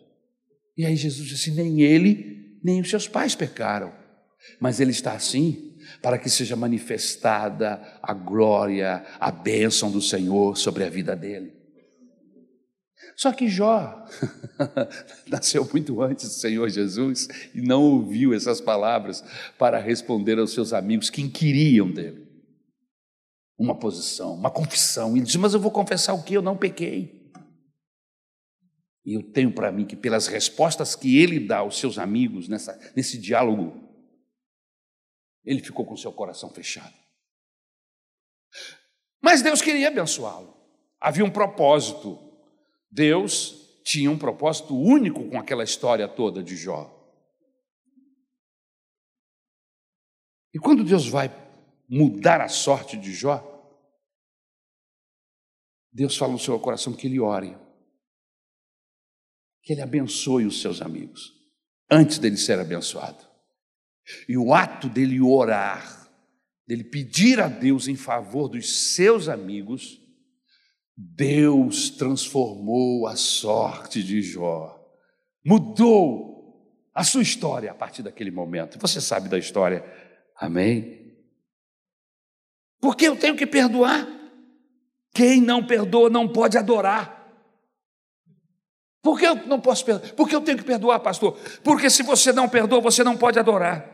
[0.76, 3.94] E aí Jesus disse: nem ele, nem os seus pais pecaram,
[4.60, 10.84] mas ele está assim para que seja manifestada a glória, a bênção do Senhor sobre
[10.84, 11.57] a vida dele.
[13.16, 14.06] Só que Jó
[15.28, 19.24] nasceu muito antes do Senhor Jesus e não ouviu essas palavras
[19.58, 22.28] para responder aos seus amigos que inquiriam dele.
[23.58, 25.16] Uma posição, uma confissão.
[25.16, 26.34] Ele disse: Mas eu vou confessar o que?
[26.34, 27.32] Eu não pequei.
[29.06, 32.78] E eu tenho para mim que, pelas respostas que ele dá aos seus amigos nessa,
[32.96, 33.82] nesse diálogo,
[35.46, 36.94] ele ficou com seu coração fechado.
[39.22, 40.56] Mas Deus queria abençoá-lo.
[41.00, 42.27] Havia um propósito.
[42.98, 46.92] Deus tinha um propósito único com aquela história toda de Jó.
[50.52, 51.30] E quando Deus vai
[51.88, 53.54] mudar a sorte de Jó?
[55.94, 57.56] Deus fala no seu coração que ele ore,
[59.62, 61.34] que ele abençoe os seus amigos,
[61.92, 63.24] antes dele ser abençoado.
[64.28, 66.12] E o ato dele orar,
[66.66, 70.02] dele pedir a Deus em favor dos seus amigos,
[70.98, 74.84] Deus transformou a sorte de Jó,
[75.46, 76.28] mudou
[76.92, 78.80] a sua história a partir daquele momento.
[78.80, 79.86] Você sabe da história,
[80.36, 81.16] amém?
[82.82, 84.08] Porque eu tenho que perdoar.
[85.14, 87.16] Quem não perdoa não pode adorar.
[89.04, 90.14] Por que eu não posso perdoar?
[90.14, 91.38] Porque eu tenho que perdoar, pastor?
[91.64, 93.88] Porque se você não perdoa, você não pode adorar.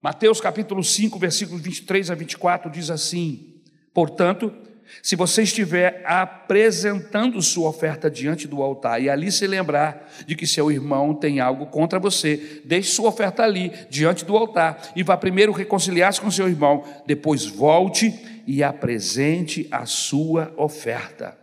[0.00, 3.60] Mateus capítulo 5, versículos 23 a 24 diz assim:
[3.92, 4.52] Portanto,
[5.00, 10.46] se você estiver apresentando sua oferta diante do altar e ali se lembrar de que
[10.46, 15.16] seu irmão tem algo contra você, deixe sua oferta ali, diante do altar, e vá
[15.16, 18.12] primeiro reconciliar-se com seu irmão, depois volte
[18.46, 21.38] e apresente a sua oferta.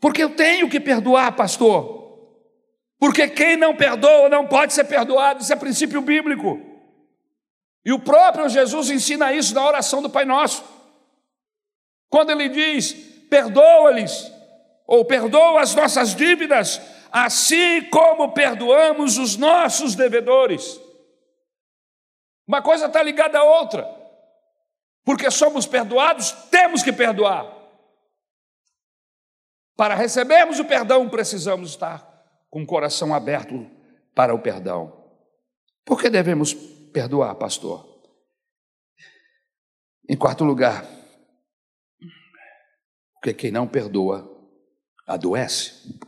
[0.00, 2.04] Porque eu tenho que perdoar, pastor.
[2.98, 6.73] Porque quem não perdoa não pode ser perdoado, isso é princípio bíblico.
[7.84, 10.64] E o próprio Jesus ensina isso na oração do Pai Nosso.
[12.08, 12.92] Quando ele diz:
[13.28, 14.32] perdoa-lhes,
[14.86, 16.80] ou perdoa as nossas dívidas,
[17.12, 20.80] assim como perdoamos os nossos devedores.
[22.46, 23.88] Uma coisa está ligada à outra.
[25.04, 27.46] Porque somos perdoados, temos que perdoar.
[29.76, 32.08] Para recebermos o perdão, precisamos estar
[32.48, 33.68] com o coração aberto
[34.14, 35.04] para o perdão.
[35.84, 36.54] Por que devemos
[36.94, 37.86] perdoar, pastor?
[40.08, 40.88] Em quarto lugar,
[43.14, 44.30] porque quem não perdoa
[45.06, 45.98] adoece.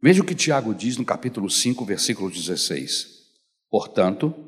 [0.00, 3.26] Veja o que Tiago diz no capítulo 5, versículo 16.
[3.68, 4.46] Portanto,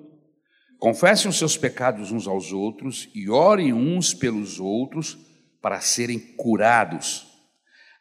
[0.78, 5.18] Confessem os seus pecados uns aos outros e orem uns pelos outros
[5.60, 7.26] para serem curados.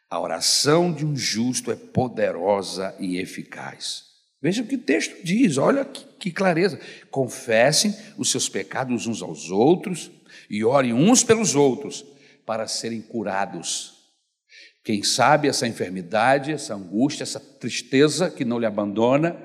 [0.08, 4.04] A oração de um justo é poderosa e eficaz.
[4.40, 6.80] Veja o que o texto diz, olha que, que clareza.
[7.10, 10.10] Confessem os seus pecados uns aos outros
[10.48, 12.04] e orem uns pelos outros
[12.46, 13.98] para serem curados.
[14.84, 19.36] Quem sabe essa enfermidade, essa angústia, essa tristeza que não lhe abandona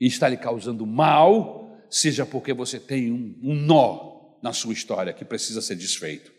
[0.00, 5.12] e está lhe causando mal, seja porque você tem um, um nó na sua história
[5.12, 6.30] que precisa ser desfeito,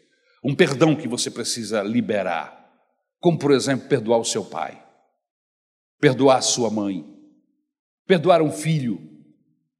[0.43, 2.71] um perdão que você precisa liberar,
[3.19, 4.81] como por exemplo perdoar o seu pai,
[5.99, 7.03] perdoar a sua mãe,
[8.09, 8.99] perdoar um filho,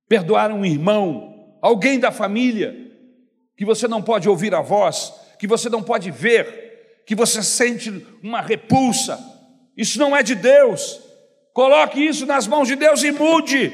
[0.08, 2.76] perdoar um irmão, alguém da família
[3.58, 8.06] que você não pode ouvir a voz, que você não pode ver, que você sente
[8.22, 9.18] uma repulsa.
[9.76, 11.02] Isso não é de Deus.
[11.54, 13.72] Coloque isso nas mãos de Deus e mude.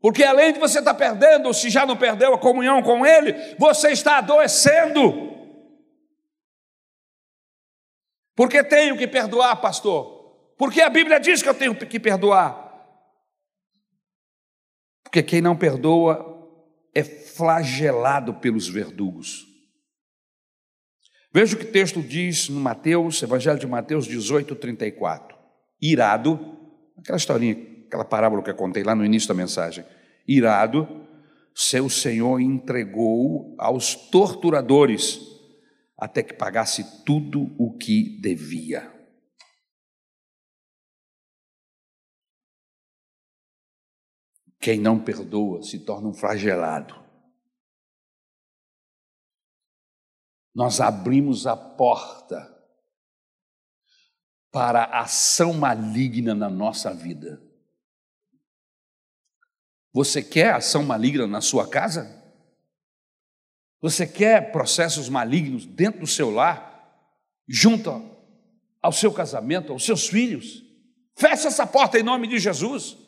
[0.00, 3.90] Porque além de você estar perdendo, se já não perdeu a comunhão com Ele, você
[3.90, 5.28] está adoecendo.
[8.36, 10.36] Porque tenho que perdoar, pastor?
[10.56, 12.69] Porque a Bíblia diz que eu tenho que perdoar.
[15.10, 16.48] Porque quem não perdoa
[16.94, 19.44] é flagelado pelos verdugos.
[21.34, 25.36] Veja o que o texto diz no Mateus, Evangelho de Mateus 18, 34.
[25.82, 26.56] Irado,
[26.96, 29.84] aquela historinha aquela parábola que eu contei lá no início da mensagem.
[30.26, 30.88] Irado,
[31.52, 35.20] seu senhor entregou aos torturadores
[35.98, 38.99] até que pagasse tudo o que devia.
[44.60, 46.94] Quem não perdoa se torna um flagelado.
[50.54, 52.60] Nós abrimos a porta
[54.52, 57.42] para a ação maligna na nossa vida.
[59.92, 62.18] Você quer ação maligna na sua casa?
[63.80, 67.00] Você quer processos malignos dentro do seu lar,
[67.48, 67.90] junto
[68.82, 70.62] ao seu casamento, aos seus filhos?
[71.16, 72.99] Feche essa porta em nome de Jesus.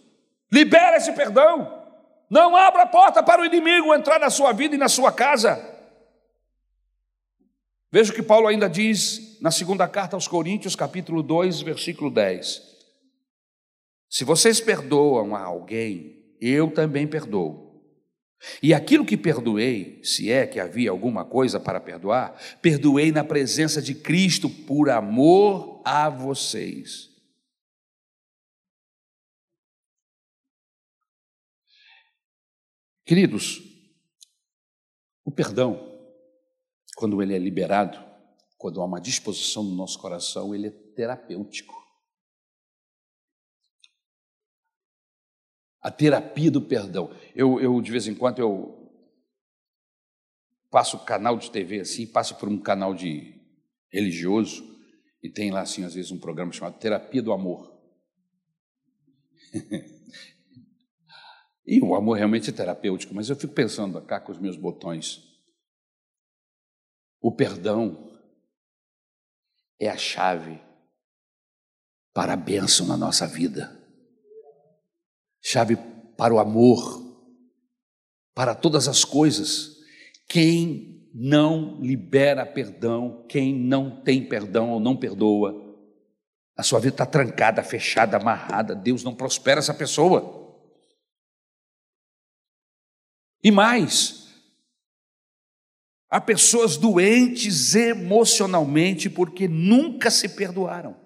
[0.52, 1.82] Libera esse perdão.
[2.28, 5.70] Não abra a porta para o inimigo entrar na sua vida e na sua casa.
[7.90, 12.62] Veja o que Paulo ainda diz na segunda carta aos Coríntios, capítulo 2, versículo 10.
[14.08, 17.70] Se vocês perdoam a alguém eu também perdoo.
[18.60, 23.80] E aquilo que perdoei, se é que havia alguma coisa para perdoar, perdoei na presença
[23.80, 27.11] de Cristo por amor a vocês.
[33.04, 33.60] Queridos,
[35.24, 35.92] o perdão,
[36.96, 37.98] quando ele é liberado,
[38.56, 41.74] quando há uma disposição no nosso coração, ele é terapêutico.
[45.80, 47.10] A terapia do perdão.
[47.34, 48.82] Eu, eu de vez em quando, eu
[50.70, 53.34] passo canal de TV assim, passo por um canal de
[53.92, 54.64] religioso
[55.22, 57.70] e tem lá assim às vezes um programa chamado Terapia do Amor.
[61.66, 65.22] e o amor realmente é terapêutico, mas eu fico pensando cá com os meus botões.
[67.20, 68.10] O perdão
[69.78, 70.60] é a chave
[72.12, 73.80] para a bênção na nossa vida,
[75.40, 75.76] chave
[76.16, 77.00] para o amor,
[78.34, 79.76] para todas as coisas.
[80.28, 85.62] Quem não libera perdão, quem não tem perdão ou não perdoa,
[86.56, 88.74] a sua vida está trancada, fechada, amarrada.
[88.74, 90.41] Deus não prospera essa pessoa.
[93.42, 94.28] E mais,
[96.08, 100.96] há pessoas doentes emocionalmente porque nunca se perdoaram.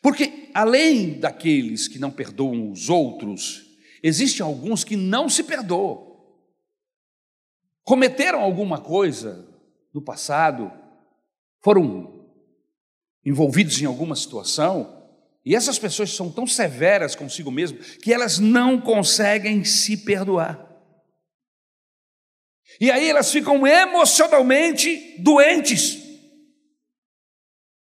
[0.00, 3.66] Porque além daqueles que não perdoam os outros,
[4.02, 6.08] existem alguns que não se perdoam
[7.88, 9.48] cometeram alguma coisa
[9.94, 10.70] no passado,
[11.58, 12.28] foram
[13.24, 15.08] envolvidos em alguma situação,
[15.42, 20.67] e essas pessoas são tão severas consigo mesmo que elas não conseguem se perdoar.
[22.80, 25.98] E aí elas ficam emocionalmente doentes.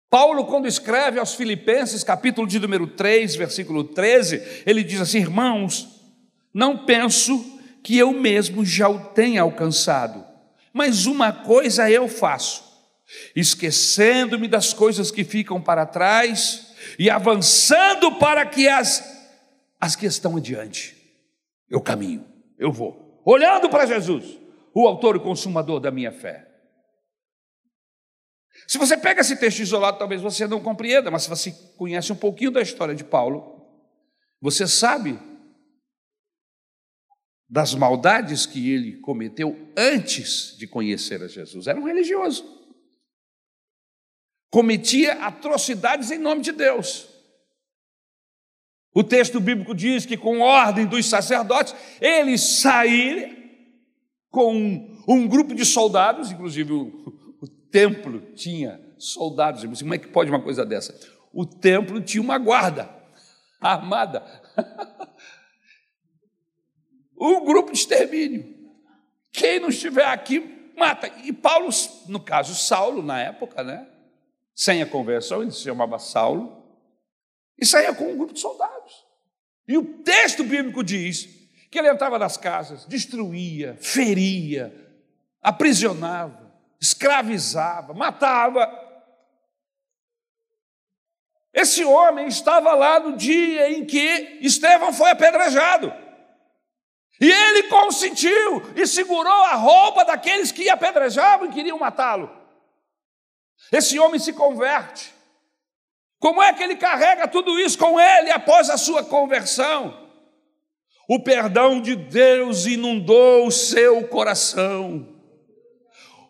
[0.08, 5.88] Paulo, quando escreve aos Filipenses, capítulo de número 3, versículo 13, ele diz assim: Irmãos,
[6.54, 7.44] não penso
[7.82, 10.24] que eu mesmo já o tenha alcançado.
[10.72, 12.64] Mas uma coisa eu faço,
[13.34, 19.04] esquecendo-me das coisas que ficam para trás e avançando para que as,
[19.80, 20.96] as que estão adiante.
[21.68, 22.24] Eu caminho,
[22.58, 24.38] eu vou, olhando para Jesus,
[24.78, 26.46] o autor e consumador da minha fé.
[28.68, 32.16] Se você pega esse texto isolado, talvez você não compreenda, mas se você conhece um
[32.16, 33.66] pouquinho da história de Paulo,
[34.38, 35.18] você sabe
[37.48, 41.66] das maldades que ele cometeu antes de conhecer a Jesus.
[41.66, 42.44] Era um religioso.
[44.50, 47.08] Cometia atrocidades em nome de Deus.
[48.92, 53.45] O texto bíblico diz que, com ordem dos sacerdotes, ele saiu
[54.36, 57.10] com um, grupo de soldados, inclusive o,
[57.40, 59.64] o templo tinha soldados.
[59.80, 60.94] Como é que pode uma coisa dessa?
[61.32, 62.86] O templo tinha uma guarda
[63.58, 64.22] armada.
[67.18, 68.54] um grupo de extermínio.
[69.32, 71.10] Quem não estiver aqui, mata.
[71.24, 71.70] E Paulo,
[72.06, 73.88] no caso Saulo, na época, né?
[74.54, 76.62] Sem a conversão, ele se chamava Saulo,
[77.58, 79.06] e saía com um grupo de soldados.
[79.66, 81.35] E o texto bíblico diz
[81.76, 84.74] que ele entrava nas casas, destruía, feria,
[85.42, 86.50] aprisionava,
[86.80, 88.66] escravizava, matava.
[91.52, 95.92] Esse homem estava lá no dia em que Estevão foi apedrejado.
[97.20, 102.34] E ele consentiu e segurou a roupa daqueles que apedrejavam e queriam matá-lo.
[103.70, 105.14] Esse homem se converte.
[106.18, 110.05] Como é que ele carrega tudo isso com ele após a sua conversão?
[111.08, 115.14] O perdão de Deus inundou o seu coração.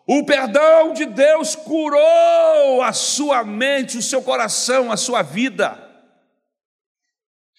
[0.05, 5.83] O perdão de Deus curou a sua mente, o seu coração, a sua vida.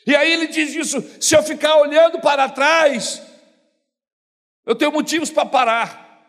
[0.07, 3.21] E aí ele diz isso: se eu ficar olhando para trás,
[4.65, 6.25] eu tenho motivos para parar,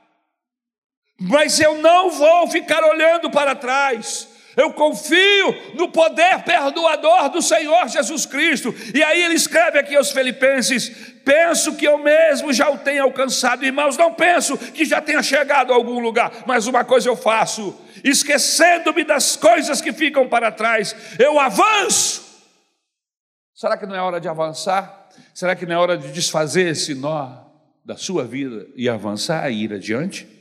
[1.18, 4.28] mas eu não vou ficar olhando para trás.
[4.60, 8.76] Eu confio no poder perdoador do Senhor Jesus Cristo.
[8.94, 10.90] E aí ele escreve aqui aos Filipenses:
[11.24, 15.72] penso que eu mesmo já o tenha alcançado, irmãos, não penso que já tenha chegado
[15.72, 20.96] a algum lugar, mas uma coisa eu faço, esquecendo-me das coisas que ficam para trás,
[21.18, 22.30] eu avanço
[23.60, 25.10] Será que não é hora de avançar?
[25.34, 27.44] Será que não é hora de desfazer esse nó
[27.84, 30.39] da sua vida e avançar e ir adiante?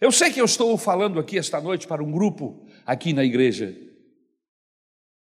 [0.00, 3.76] Eu sei que eu estou falando aqui esta noite para um grupo aqui na igreja,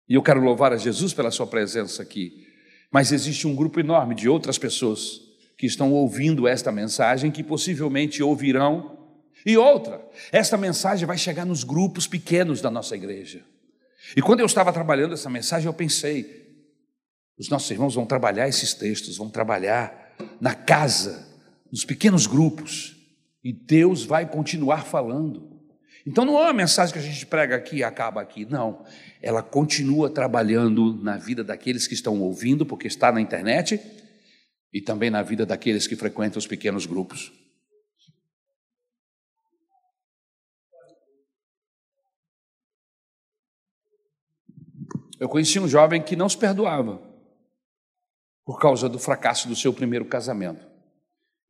[0.09, 2.47] e eu quero louvar a Jesus pela sua presença aqui,
[2.93, 5.21] mas existe um grupo enorme de outras pessoas
[5.57, 8.97] que estão ouvindo esta mensagem, que possivelmente ouvirão,
[9.45, 13.45] e outra, esta mensagem vai chegar nos grupos pequenos da nossa igreja.
[14.17, 16.47] E quando eu estava trabalhando essa mensagem, eu pensei:
[17.39, 21.29] os nossos irmãos vão trabalhar esses textos, vão trabalhar na casa,
[21.71, 22.96] nos pequenos grupos,
[23.47, 25.57] e Deus vai continuar falando.
[26.05, 28.85] Então não é uma mensagem que a gente prega aqui e acaba aqui, não.
[29.23, 33.81] Ela continua trabalhando na vida daqueles que estão ouvindo, porque está na internet,
[34.73, 37.33] e também na vida daqueles que frequentam os pequenos grupos.
[45.19, 47.01] eu conheci um jovem que não se perdoava
[48.45, 50.67] por causa do fracasso do seu primeiro casamento.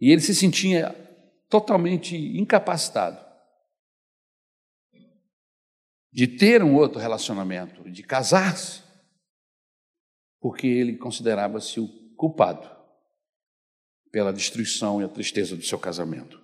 [0.01, 1.05] E ele se sentia
[1.49, 3.24] totalmente incapacitado
[6.16, 8.82] de ter um outro relacionamento, de casar-se,
[10.40, 12.74] porque ele considerava-se o culpado
[14.11, 16.42] pela destruição e a tristeza do seu casamento.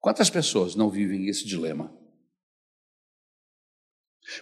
[0.00, 1.94] Quantas pessoas não vivem esse dilema?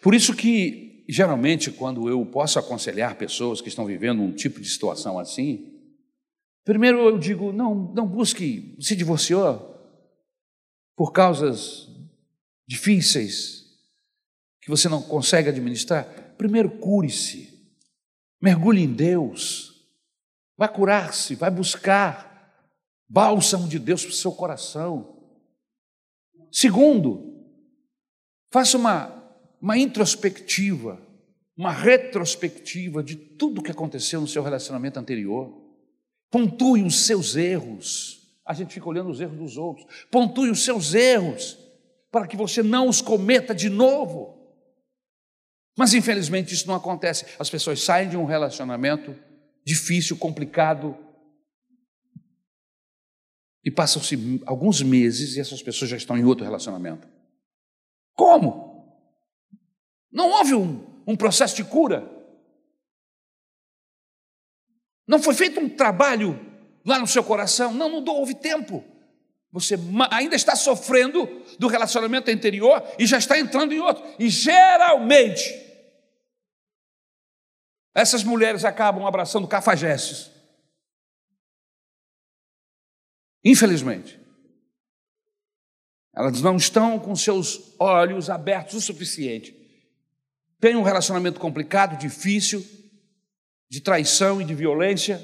[0.01, 4.69] Por isso que, geralmente, quando eu posso aconselhar pessoas que estão vivendo um tipo de
[4.69, 5.72] situação assim,
[6.65, 9.71] primeiro eu digo, não, não busque, se divorciou
[10.97, 11.89] por causas
[12.67, 13.63] difíceis
[14.61, 16.05] que você não consegue administrar,
[16.39, 17.53] primeiro cure-se,
[18.41, 19.73] mergulhe em Deus,
[20.57, 22.33] vai curar-se, vai buscar
[23.09, 25.21] bálsamo de Deus para o seu coração.
[26.51, 27.45] Segundo,
[28.51, 31.01] faça uma, uma introspectiva,
[31.57, 35.62] uma retrospectiva de tudo que aconteceu no seu relacionamento anterior.
[36.33, 38.41] Pontue os seus erros.
[38.45, 39.87] A gente fica olhando os erros dos outros.
[40.11, 41.59] Pontue os seus erros
[42.11, 44.39] para que você não os cometa de novo.
[45.77, 47.27] Mas infelizmente isso não acontece.
[47.39, 49.15] As pessoas saem de um relacionamento
[49.63, 50.97] difícil, complicado,
[53.63, 57.07] e passam-se alguns meses e essas pessoas já estão em outro relacionamento.
[58.15, 59.05] Como?
[60.11, 62.22] Não houve um, um processo de cura?
[65.07, 66.39] Não foi feito um trabalho
[66.85, 67.73] lá no seu coração?
[67.73, 68.85] Não, não houve tempo.
[69.53, 69.77] Você
[70.11, 71.27] ainda está sofrendo
[71.59, 74.03] do relacionamento anterior e já está entrando em outro.
[74.19, 75.53] E geralmente,
[77.95, 80.31] essas mulheres acabam abraçando cafajestes.
[83.45, 84.21] Infelizmente.
[86.15, 89.57] Elas não estão com seus olhos abertos o suficiente.
[90.61, 92.65] Tem um relacionamento complicado, difícil,
[93.73, 95.19] de traição e de violência.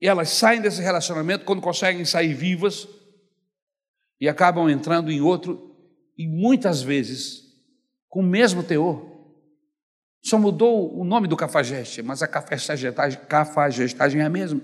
[0.00, 2.88] E elas saem desse relacionamento quando conseguem sair vivas
[4.20, 5.76] e acabam entrando em outro,
[6.16, 7.44] e muitas vezes
[8.08, 9.16] com o mesmo teor.
[10.24, 14.60] Só mudou o nome do cafajeste, mas a cafajestagem é a mesma.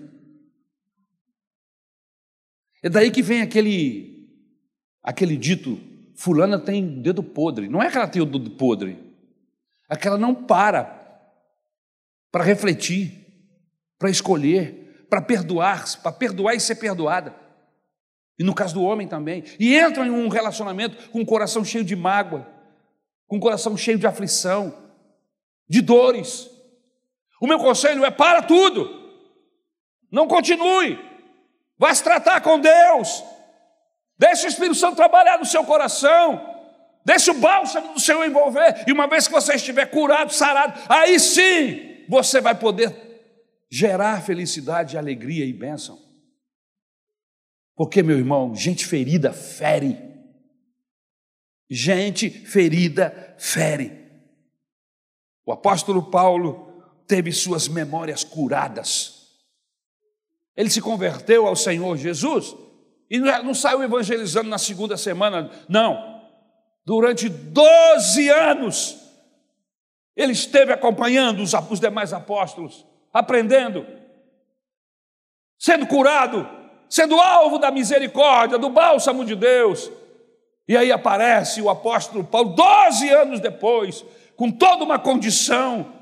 [2.83, 4.29] É daí que vem aquele,
[5.05, 5.79] aquele dito:
[6.17, 7.69] Fulana tem dedo podre.
[7.69, 8.99] Não é que ela tem o dedo podre,
[9.89, 11.04] é que ela não para
[12.35, 13.13] para refletir,
[13.97, 17.33] para escolher, para perdoar-se, para perdoar e ser perdoada.
[18.37, 19.45] E no caso do homem também.
[19.57, 22.45] E entra em um relacionamento com o coração cheio de mágoa,
[23.29, 24.77] com o coração cheio de aflição,
[25.69, 26.51] de dores.
[27.41, 29.15] O meu conselho é: para tudo,
[30.11, 30.99] não continue,
[31.79, 33.23] vá se tratar com Deus,
[34.19, 36.53] deixe o Espírito Santo trabalhar no seu coração.
[37.07, 41.21] Deixe o bálsamo do Senhor envolver, e uma vez que você estiver curado, sarado, aí
[41.21, 42.95] sim você vai poder
[43.71, 45.99] gerar felicidade, alegria e bênção.
[47.77, 49.99] Porque, meu irmão, gente ferida fere.
[51.69, 54.05] Gente ferida fere.
[55.45, 56.73] O apóstolo Paulo
[57.07, 59.25] teve suas memórias curadas.
[60.57, 62.55] Ele se converteu ao Senhor Jesus
[63.11, 66.23] e não saiu evangelizando na segunda semana, não.
[66.87, 69.04] Durante 12 anos,
[70.17, 73.87] ele esteve acompanhando os, os demais apóstolos, aprendendo,
[75.59, 76.49] sendo curado,
[76.89, 79.91] sendo alvo da misericórdia, do bálsamo de Deus.
[80.69, 84.05] E aí aparece o apóstolo Paulo, 12 anos depois,
[84.37, 85.93] com toda uma condição,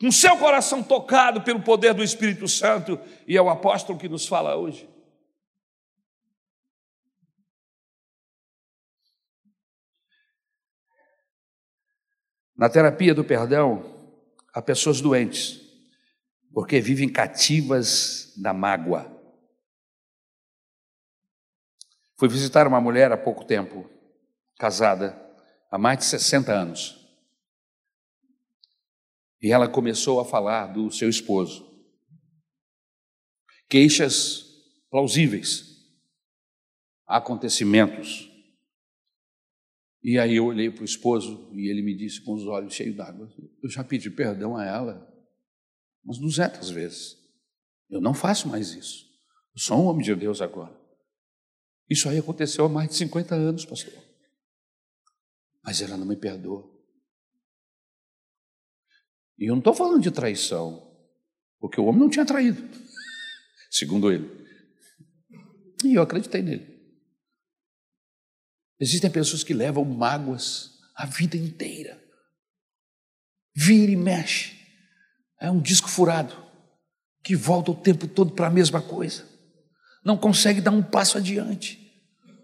[0.00, 4.26] com seu coração tocado pelo poder do Espírito Santo, e é o apóstolo que nos
[4.26, 4.91] fala hoje.
[12.56, 13.82] Na terapia do perdão,
[14.52, 15.60] há pessoas doentes,
[16.52, 19.10] porque vivem cativas da mágoa.
[22.16, 23.88] Fui visitar uma mulher há pouco tempo,
[24.58, 25.18] casada,
[25.70, 26.98] há mais de 60 anos.
[29.40, 31.68] E ela começou a falar do seu esposo.
[33.68, 34.44] Queixas
[34.90, 35.72] plausíveis,
[37.06, 38.31] acontecimentos
[40.02, 42.96] e aí eu olhei para o esposo e ele me disse com os olhos cheios
[42.96, 43.32] d'água:
[43.62, 45.08] Eu já pedi perdão a ela
[46.04, 47.16] umas duzentas vezes.
[47.88, 49.06] Eu não faço mais isso.
[49.54, 50.76] Eu sou um homem de Deus agora.
[51.88, 53.92] Isso aí aconteceu há mais de 50 anos, pastor.
[55.62, 56.68] Mas ela não me perdoa.
[59.38, 60.96] E eu não estou falando de traição,
[61.60, 62.62] porque o homem não tinha traído,
[63.70, 64.28] segundo ele.
[65.84, 66.71] E eu acreditei nele.
[68.82, 72.02] Existem pessoas que levam mágoas a vida inteira.
[73.54, 74.56] vira e mexe.
[75.40, 76.34] É um disco furado
[77.22, 79.24] que volta o tempo todo para a mesma coisa.
[80.04, 81.78] Não consegue dar um passo adiante.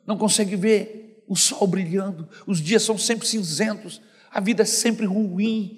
[0.07, 2.29] Não consegue ver o sol brilhando.
[2.47, 4.01] Os dias são sempre cinzentos.
[4.31, 5.77] A vida é sempre ruim.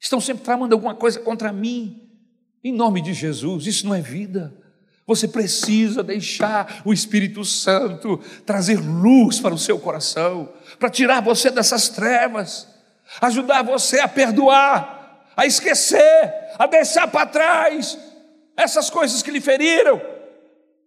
[0.00, 2.10] Estão sempre tramando alguma coisa contra mim.
[2.64, 4.60] Em nome de Jesus, isso não é vida.
[5.06, 10.48] Você precisa deixar o Espírito Santo trazer luz para o seu coração,
[10.78, 12.66] para tirar você dessas trevas,
[13.20, 17.98] ajudar você a perdoar, a esquecer, a deixar para trás
[18.56, 20.00] essas coisas que lhe feriram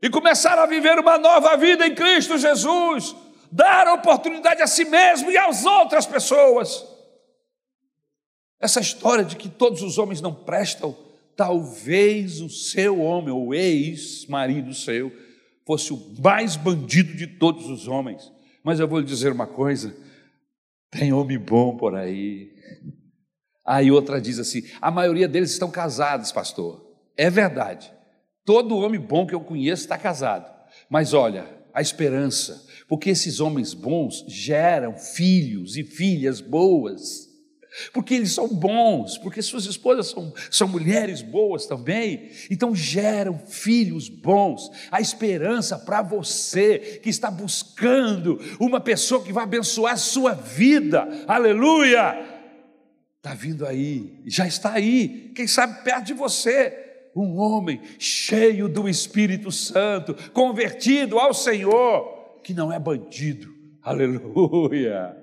[0.01, 3.15] e começar a viver uma nova vida em Cristo Jesus,
[3.51, 6.86] dar oportunidade a si mesmo e às outras pessoas.
[8.59, 10.97] Essa história de que todos os homens não prestam,
[11.38, 15.16] talvez o seu homem, ou ex-marido seu,
[15.66, 18.34] fosse o mais bandido de todos os homens.
[18.64, 19.96] Mas eu vou lhe dizer uma coisa:
[20.90, 22.52] tem homem bom por aí.
[23.64, 26.84] Aí outra diz assim: a maioria deles estão casados, pastor.
[27.16, 27.94] É verdade.
[28.44, 30.52] Todo homem bom que eu conheço está casado.
[30.90, 37.26] Mas olha, a esperança, porque esses homens bons geram filhos e filhas boas
[37.93, 44.09] porque eles são bons, porque suas esposas são, são mulheres boas também, então geram filhos
[44.09, 50.34] bons, a esperança para você que está buscando uma pessoa que vai abençoar a sua
[50.34, 52.36] vida, aleluia!
[53.17, 58.88] Está vindo aí, já está aí, quem sabe perto de você, um homem cheio do
[58.88, 65.15] Espírito Santo, convertido ao Senhor, que não é bandido, aleluia!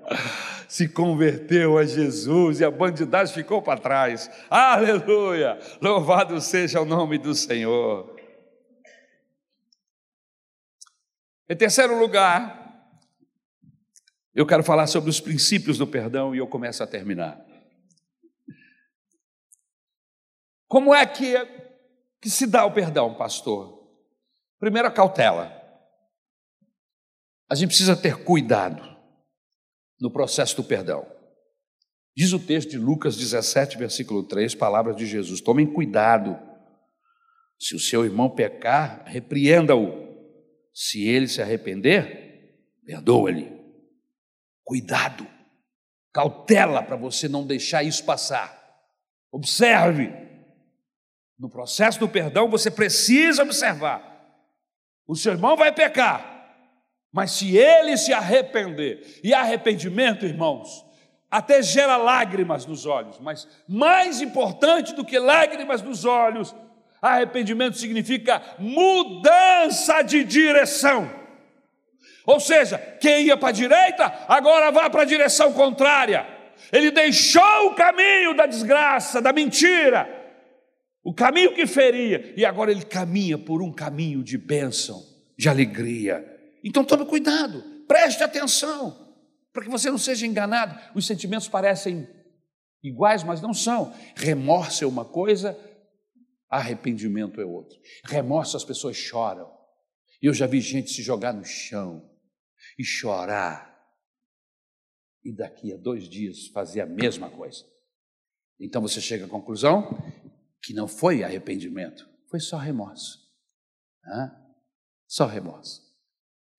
[0.67, 4.29] Se converteu a Jesus e a bandidagem ficou para trás.
[4.49, 5.59] Aleluia!
[5.81, 8.15] Louvado seja o nome do Senhor.
[11.47, 12.89] Em terceiro lugar,
[14.33, 17.39] eu quero falar sobre os princípios do perdão e eu começo a terminar.
[20.67, 21.35] Como é que,
[22.19, 23.87] que se dá o perdão, pastor?
[24.59, 25.53] Primeiro, a cautela.
[27.49, 28.94] A gente precisa ter cuidado
[29.99, 31.05] no processo do perdão.
[32.15, 36.39] Diz o texto de Lucas 17, versículo 3, palavras de Jesus: Tomem cuidado.
[37.59, 40.05] Se o seu irmão pecar, repreenda-o.
[40.73, 43.51] Se ele se arrepender, perdoa-lhe.
[44.63, 45.27] Cuidado,
[46.11, 48.61] cautela para você não deixar isso passar.
[49.31, 50.11] Observe.
[51.37, 54.15] No processo do perdão, você precisa observar.
[55.05, 56.34] O seu irmão vai pecar,
[57.15, 60.85] mas se ele se arrepender, e arrependimento, irmãos,
[61.31, 66.53] até gera lágrimas nos olhos, mas mais importante do que lágrimas nos olhos,
[67.01, 71.09] arrependimento significa mudança de direção.
[72.25, 76.27] Ou seja, quem ia para a direita, agora vai para a direção contrária.
[76.69, 80.05] Ele deixou o caminho da desgraça, da mentira,
[81.01, 85.01] o caminho que feria, e agora ele caminha por um caminho de bênção,
[85.37, 86.34] de alegria
[86.67, 89.15] então tome cuidado, preste atenção,
[89.53, 90.75] para que você não seja enganado.
[90.95, 92.07] Os sentimentos parecem
[92.83, 93.93] iguais, mas não são.
[94.15, 95.55] Remorso é uma coisa,
[96.49, 97.77] arrependimento é outra.
[98.05, 99.47] Remorso as pessoas choram.
[100.19, 102.11] Eu já vi gente se jogar no chão
[102.79, 103.71] e chorar.
[105.23, 107.63] E daqui a dois dias fazer a mesma coisa.
[108.59, 109.89] Então você chega à conclusão
[110.63, 113.19] que não foi arrependimento, foi só remorso.
[114.03, 114.31] Hã?
[115.07, 115.84] Só remorso.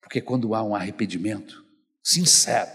[0.01, 1.63] Porque quando há um arrependimento
[2.03, 2.69] sincero,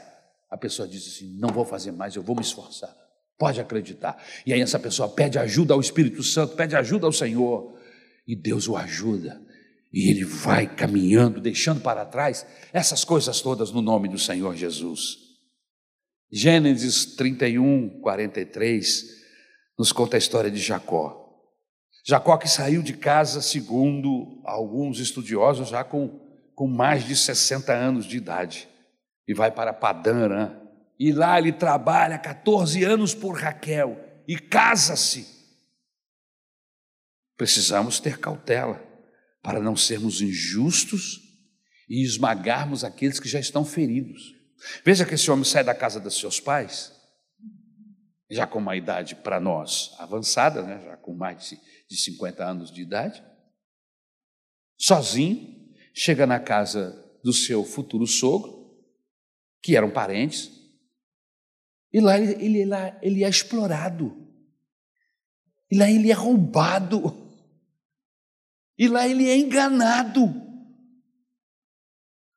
[0.51, 2.95] a pessoa diz assim: não vou fazer mais, eu vou me esforçar.
[3.39, 4.23] Pode acreditar.
[4.47, 7.77] E aí essa pessoa pede ajuda ao Espírito Santo, pede ajuda ao Senhor,
[8.27, 9.41] e Deus o ajuda.
[9.93, 15.19] E ele vai caminhando, deixando para trás essas coisas todas no nome do Senhor Jesus.
[16.31, 19.23] Gênesis 31, 43
[19.79, 21.21] nos conta a história de Jacó.
[22.05, 26.22] Jacó que saiu de casa, segundo alguns estudiosos, já com
[26.55, 28.69] com mais de 60 anos de idade
[29.27, 30.59] e vai para Padã
[30.99, 35.27] E lá ele trabalha 14 anos por Raquel e casa-se.
[37.37, 38.81] Precisamos ter cautela
[39.43, 41.21] para não sermos injustos
[41.89, 44.35] e esmagarmos aqueles que já estão feridos.
[44.85, 46.93] Veja que esse homem sai da casa dos seus pais,
[48.31, 50.81] já com uma idade para nós avançada, né?
[50.85, 51.55] já com mais
[51.89, 53.23] de 50 anos de idade,
[54.79, 55.62] sozinho,
[55.93, 58.75] chega na casa do seu futuro sogro,
[59.61, 60.51] que eram parentes,
[61.93, 64.27] e lá ele, ele, lá, ele é explorado,
[65.71, 67.31] e lá ele é roubado,
[68.79, 70.41] e lá ele é enganado.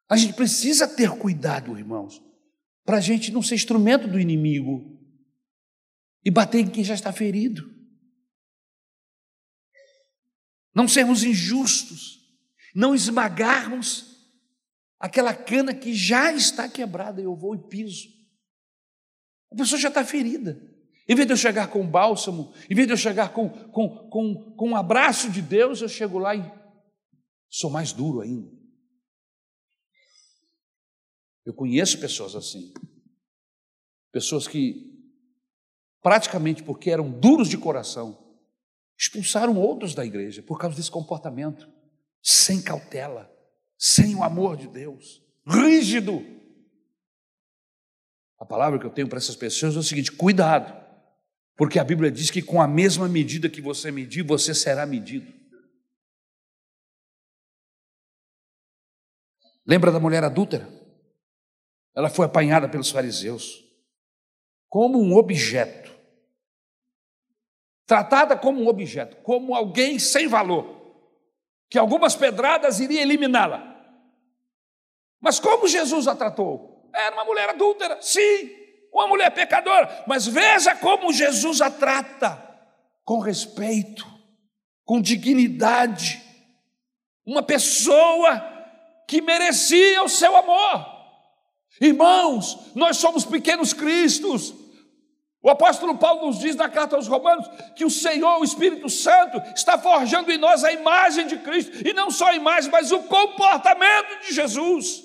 [0.08, 2.22] A gente precisa ter cuidado, irmãos,
[2.84, 4.94] para a gente não ser instrumento do inimigo.
[6.24, 7.72] e bater em quem já está ferido.
[10.74, 12.25] Não sermos injustos,
[12.76, 14.14] não esmagarmos
[15.00, 18.10] aquela cana que já está quebrada, eu vou e piso.
[19.52, 20.62] A pessoa já está ferida.
[21.08, 24.56] Em vez de eu chegar com bálsamo, em vez de eu chegar com, com, com,
[24.56, 26.44] com um abraço de Deus, eu chego lá e
[27.50, 28.52] sou mais duro ainda.
[31.46, 32.74] Eu conheço pessoas assim.
[34.12, 34.92] Pessoas que,
[36.02, 38.36] praticamente porque eram duros de coração,
[38.98, 41.70] expulsaram outros da igreja por causa desse comportamento,
[42.28, 43.32] sem cautela,
[43.78, 46.26] sem o amor de Deus, rígido.
[48.40, 50.74] A palavra que eu tenho para essas pessoas é o seguinte: cuidado,
[51.56, 55.32] porque a Bíblia diz que com a mesma medida que você medir, você será medido.
[59.68, 60.68] Lembra da mulher adúltera?
[61.96, 63.64] Ela foi apanhada pelos fariseus
[64.68, 65.92] como um objeto,
[67.86, 70.75] tratada como um objeto, como alguém sem valor,
[71.70, 73.76] que algumas pedradas iriam eliminá-la.
[75.20, 76.90] Mas como Jesus a tratou?
[76.94, 78.52] Era uma mulher adúltera, sim,
[78.94, 82.42] uma mulher pecadora, mas veja como Jesus a trata
[83.04, 84.08] com respeito,
[84.86, 86.22] com dignidade,
[87.26, 88.42] uma pessoa
[89.08, 90.96] que merecia o seu amor.
[91.82, 94.54] Irmãos, nós somos pequenos cristos,
[95.46, 99.40] o apóstolo Paulo nos diz na carta aos Romanos que o Senhor, o Espírito Santo,
[99.56, 103.04] está forjando em nós a imagem de Cristo, e não só a imagem, mas o
[103.04, 105.04] comportamento de Jesus.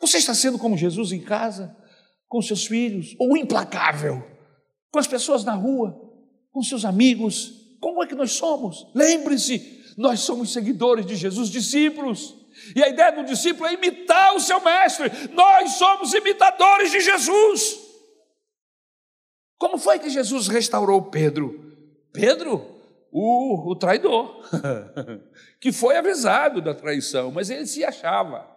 [0.00, 1.76] Você está sendo como Jesus em casa,
[2.28, 4.24] com seus filhos, ou implacável,
[4.92, 6.00] com as pessoas na rua,
[6.52, 7.76] com seus amigos?
[7.80, 8.86] Como é que nós somos?
[8.94, 12.36] Lembre-se, nós somos seguidores de Jesus, discípulos.
[12.76, 15.10] E a ideia do discípulo é imitar o seu mestre.
[15.32, 17.87] Nós somos imitadores de Jesus.
[19.58, 21.74] Como foi que Jesus restaurou Pedro?
[22.12, 22.64] Pedro,
[23.10, 24.42] o, o traidor,
[25.60, 28.48] que foi avisado da traição, mas ele se achava.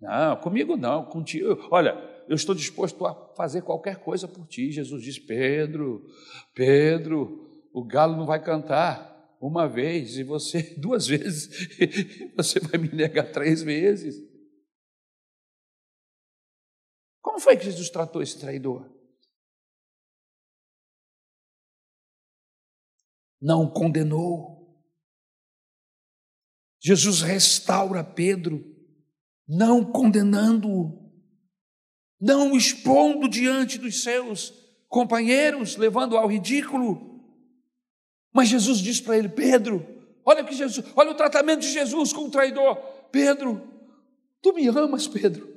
[0.00, 1.68] Não, comigo não, contigo.
[1.70, 1.96] Olha,
[2.28, 4.70] eu estou disposto a fazer qualquer coisa por ti.
[4.70, 6.04] Jesus diz: Pedro,
[6.54, 11.68] Pedro, o galo não vai cantar uma vez e você duas vezes,
[12.36, 14.16] você vai me negar três vezes.
[17.20, 19.01] Como foi que Jesus tratou esse traidor?
[23.42, 24.52] Não o condenou.
[26.80, 28.64] Jesus restaura Pedro,
[29.48, 31.12] não condenando-o,
[32.20, 34.50] não expondo diante dos seus
[34.88, 37.20] companheiros, levando ao ridículo.
[38.32, 39.84] Mas Jesus diz para ele: Pedro,
[40.24, 42.76] olha que Jesus, olha o tratamento de Jesus com o traidor.
[43.10, 43.60] Pedro,
[44.40, 45.52] tu me amas, Pedro.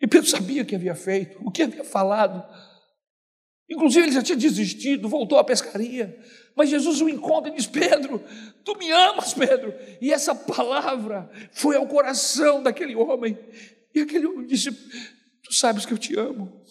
[0.00, 2.44] E Pedro sabia o que havia feito, o que havia falado.
[3.72, 6.18] Inclusive, ele já tinha desistido, voltou à pescaria.
[6.54, 8.22] Mas Jesus o encontra e diz: Pedro,
[8.62, 9.74] tu me amas, Pedro.
[9.98, 13.38] E essa palavra foi ao coração daquele homem.
[13.94, 16.62] E aquele homem disse: Tu sabes que eu te amo.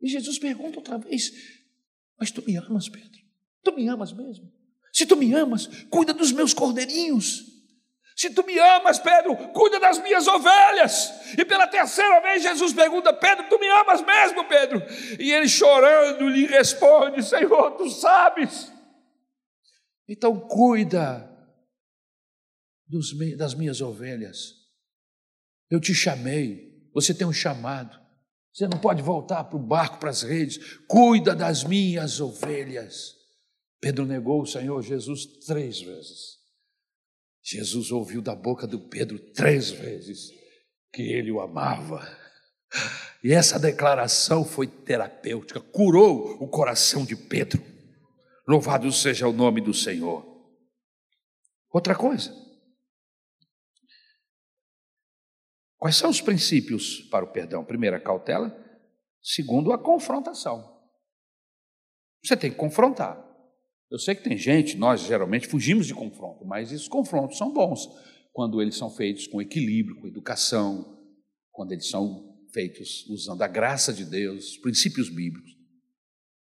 [0.00, 1.32] E Jesus pergunta outra vez:
[2.16, 3.20] Mas tu me amas, Pedro?
[3.64, 4.52] Tu me amas mesmo?
[4.92, 7.57] Se tu me amas, cuida dos meus cordeirinhos.
[8.18, 11.12] Se tu me amas, Pedro, cuida das minhas ovelhas.
[11.38, 14.82] E pela terceira vez Jesus pergunta: Pedro, tu me amas mesmo, Pedro?
[15.20, 18.72] E ele chorando lhe responde: Senhor, tu sabes.
[20.08, 21.30] Então cuida
[22.88, 24.54] dos, das minhas ovelhas.
[25.70, 27.96] Eu te chamei, você tem um chamado.
[28.52, 30.58] Você não pode voltar para o barco, para as redes.
[30.88, 33.14] Cuida das minhas ovelhas.
[33.80, 36.37] Pedro negou o Senhor Jesus três vezes.
[37.50, 40.30] Jesus ouviu da boca do Pedro três vezes
[40.92, 42.06] que ele o amava.
[43.24, 47.62] E essa declaração foi terapêutica, curou o coração de Pedro.
[48.46, 50.26] Louvado seja o nome do Senhor.
[51.70, 52.34] Outra coisa.
[55.78, 57.64] Quais são os princípios para o perdão?
[57.64, 58.54] Primeiro, a cautela.
[59.22, 60.78] Segundo, a confrontação.
[62.22, 63.27] Você tem que confrontar.
[63.90, 67.88] Eu sei que tem gente, nós geralmente fugimos de confronto, mas esses confrontos são bons
[68.32, 70.96] quando eles são feitos com equilíbrio, com educação,
[71.50, 75.56] quando eles são feitos usando a graça de Deus, os princípios bíblicos.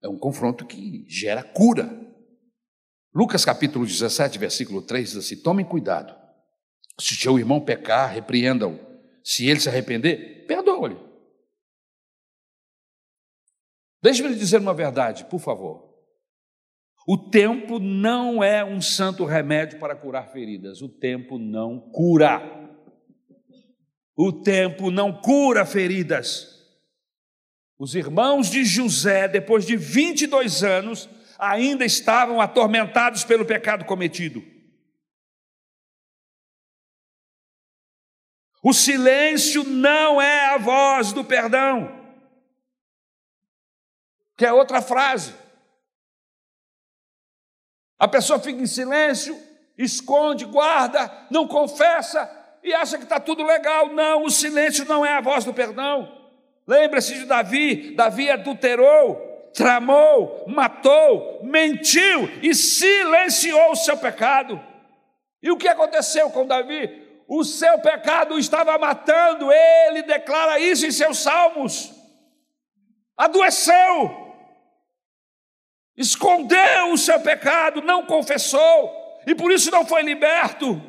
[0.02, 1.88] É um confronto que gera cura.
[3.14, 6.14] Lucas capítulo 17, versículo 3 diz assim: Tomem cuidado.
[6.98, 8.80] Se seu irmão pecar, repreendam.
[9.22, 10.96] Se ele se arrepender, perdoa-lhe.
[14.02, 15.85] Deixe-me lhe dizer uma verdade, por favor.
[17.06, 22.42] O tempo não é um santo remédio para curar feridas, o tempo não cura.
[24.16, 26.56] O tempo não cura feridas.
[27.78, 34.42] Os irmãos de José, depois de 22 anos, ainda estavam atormentados pelo pecado cometido.
[38.64, 42.04] O silêncio não é a voz do perdão.
[44.36, 45.45] Que é outra frase.
[47.98, 49.36] A pessoa fica em silêncio,
[49.76, 52.30] esconde, guarda, não confessa
[52.62, 53.88] e acha que está tudo legal.
[53.88, 56.12] Não, o silêncio não é a voz do perdão.
[56.66, 64.60] Lembre-se de Davi: Davi adulterou, tramou, matou, mentiu e silenciou o seu pecado.
[65.42, 67.06] E o que aconteceu com Davi?
[67.28, 71.92] o seu pecado estava matando, ele declara isso em seus salmos.
[73.16, 74.25] Adoeceu,
[75.96, 78.92] escondeu o seu pecado, não confessou,
[79.26, 80.80] e por isso não foi liberto.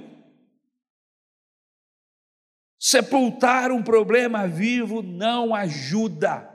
[2.80, 6.48] Sepultar um problema vivo não ajuda,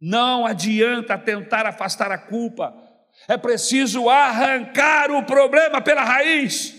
[0.00, 2.74] não adianta tentar afastar a culpa,
[3.28, 6.74] é preciso arrancar o problema pela raiz.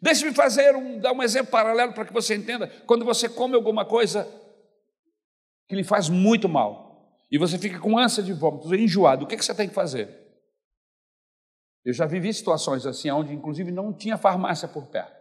[0.00, 2.68] Deixe-me fazer um, dar um exemplo paralelo para que você entenda.
[2.86, 4.28] Quando você come alguma coisa
[5.68, 6.87] que lhe faz muito mal
[7.30, 10.26] e você fica com ânsia de vômito, enjoado, o que, que você tem que fazer?
[11.84, 15.16] Eu já vivi situações assim, onde inclusive não tinha farmácia por perto.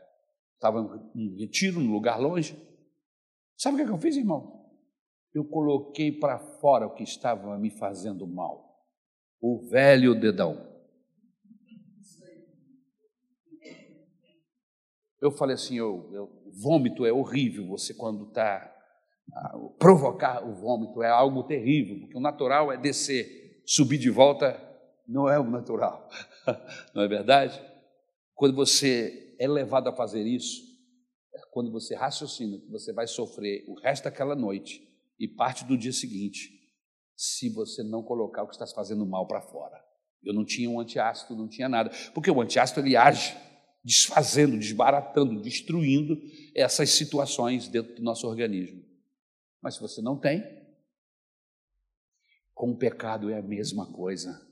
[0.56, 2.58] Estava em retiro, num lugar longe.
[3.58, 4.66] Sabe o que eu fiz, irmão?
[5.34, 8.76] Eu coloquei para fora o que estava me fazendo mal.
[9.40, 10.68] O velho dedão.
[15.22, 18.74] Eu falei assim, eu, eu, vômito é horrível, você quando está.
[19.78, 24.64] Provocar o vômito é algo terrível, porque o natural é descer, subir de volta
[25.08, 26.10] não é o natural,
[26.94, 27.62] não é verdade?
[28.34, 30.62] Quando você é levado a fazer isso,
[31.34, 34.82] é quando você raciocina que você vai sofrer o resto daquela noite
[35.20, 36.52] e parte do dia seguinte,
[37.16, 39.76] se você não colocar o que está fazendo mal para fora.
[40.24, 43.36] Eu não tinha um antiácido, não tinha nada, porque o antiácido ele age
[43.84, 46.20] desfazendo, desbaratando, destruindo
[46.54, 48.84] essas situações dentro do nosso organismo.
[49.62, 50.44] Mas se você não tem,
[52.54, 54.46] com o pecado é a mesma coisa.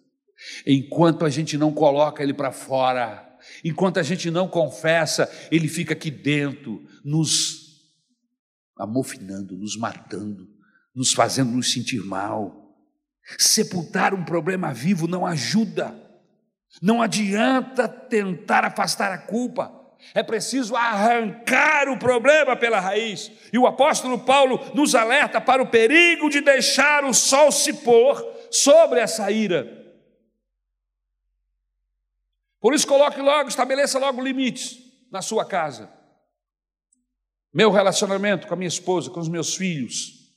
[0.66, 5.93] Enquanto a gente não coloca ele para fora, enquanto a gente não confessa, ele fica
[5.93, 7.66] aqui dentro, nos
[8.78, 10.47] amofinando, nos matando,
[10.93, 12.64] nos fazendo nos sentir mal.
[13.39, 15.95] Sepultar um problema vivo não ajuda.
[16.82, 19.74] Não adianta tentar afastar a culpa,
[20.14, 23.32] é preciso arrancar o problema pela raiz.
[23.51, 28.24] E o apóstolo Paulo nos alerta para o perigo de deixar o sol se pôr
[28.51, 29.84] sobre essa ira.
[32.62, 34.80] Por isso, coloque logo, estabeleça logo limites
[35.12, 35.89] na sua casa.
[37.53, 40.34] Meu relacionamento com a minha esposa, com os meus filhos,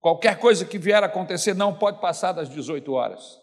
[0.00, 3.40] qualquer coisa que vier a acontecer não pode passar das 18 horas.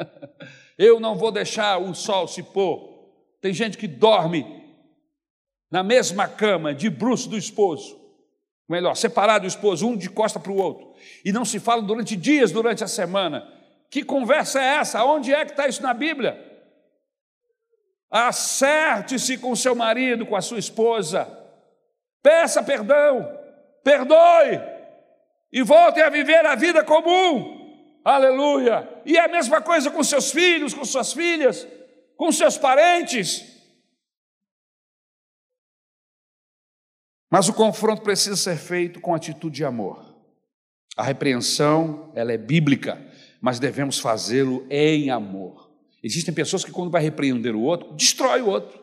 [0.76, 2.92] Eu não vou deixar o sol se pôr.
[3.40, 4.61] Tem gente que dorme
[5.72, 7.98] na mesma cama, de bruxo do esposo.
[8.68, 10.92] Melhor, separado do esposo, um de costa para o outro.
[11.24, 13.50] E não se fala durante dias, durante a semana.
[13.90, 15.02] Que conversa é essa?
[15.02, 16.38] Onde é que está isso na Bíblia?
[18.10, 21.26] Acerte-se com seu marido, com a sua esposa.
[22.22, 23.26] Peça perdão.
[23.82, 24.60] Perdoe.
[25.50, 27.60] E voltem a viver a vida comum.
[28.04, 28.88] Aleluia!
[29.06, 31.66] E é a mesma coisa com seus filhos, com suas filhas,
[32.16, 33.51] com seus parentes.
[37.32, 40.04] Mas o confronto precisa ser feito com atitude de amor.
[40.94, 43.02] A repreensão, ela é bíblica,
[43.40, 45.70] mas devemos fazê-lo em amor.
[46.02, 48.82] Existem pessoas que quando vai repreender o outro, destrói o outro.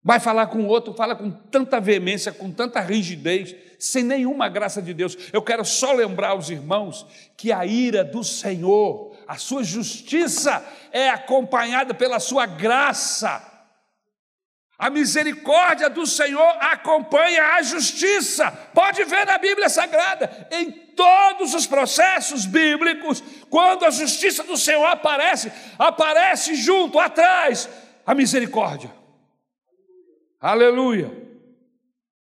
[0.00, 4.80] Vai falar com o outro, fala com tanta veemência, com tanta rigidez, sem nenhuma graça
[4.80, 5.18] de Deus.
[5.32, 7.04] Eu quero só lembrar aos irmãos
[7.36, 13.49] que a ira do Senhor, a sua justiça é acompanhada pela sua graça.
[14.80, 18.50] A misericórdia do Senhor acompanha a justiça.
[18.72, 24.86] Pode ver na Bíblia Sagrada, em todos os processos bíblicos, quando a justiça do Senhor
[24.86, 27.68] aparece, aparece junto, atrás,
[28.06, 28.90] a misericórdia.
[30.40, 31.12] Aleluia!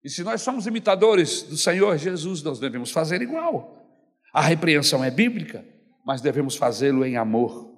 [0.01, 3.85] E se nós somos imitadores do Senhor Jesus, nós devemos fazer igual.
[4.33, 5.65] A repreensão é bíblica,
[6.05, 7.69] mas devemos fazê-lo em amor.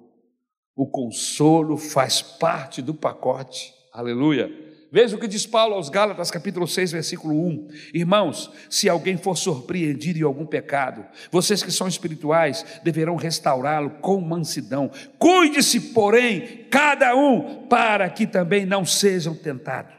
[0.76, 3.74] O consolo faz parte do pacote.
[3.92, 4.67] Aleluia!
[4.90, 7.68] Veja o que diz Paulo aos Gálatas, capítulo 6, versículo 1.
[7.92, 14.18] Irmãos, se alguém for surpreendido em algum pecado, vocês que são espirituais deverão restaurá-lo com
[14.18, 14.90] mansidão.
[15.18, 19.94] Cuide-se, porém, cada um, para que também não sejam tentados.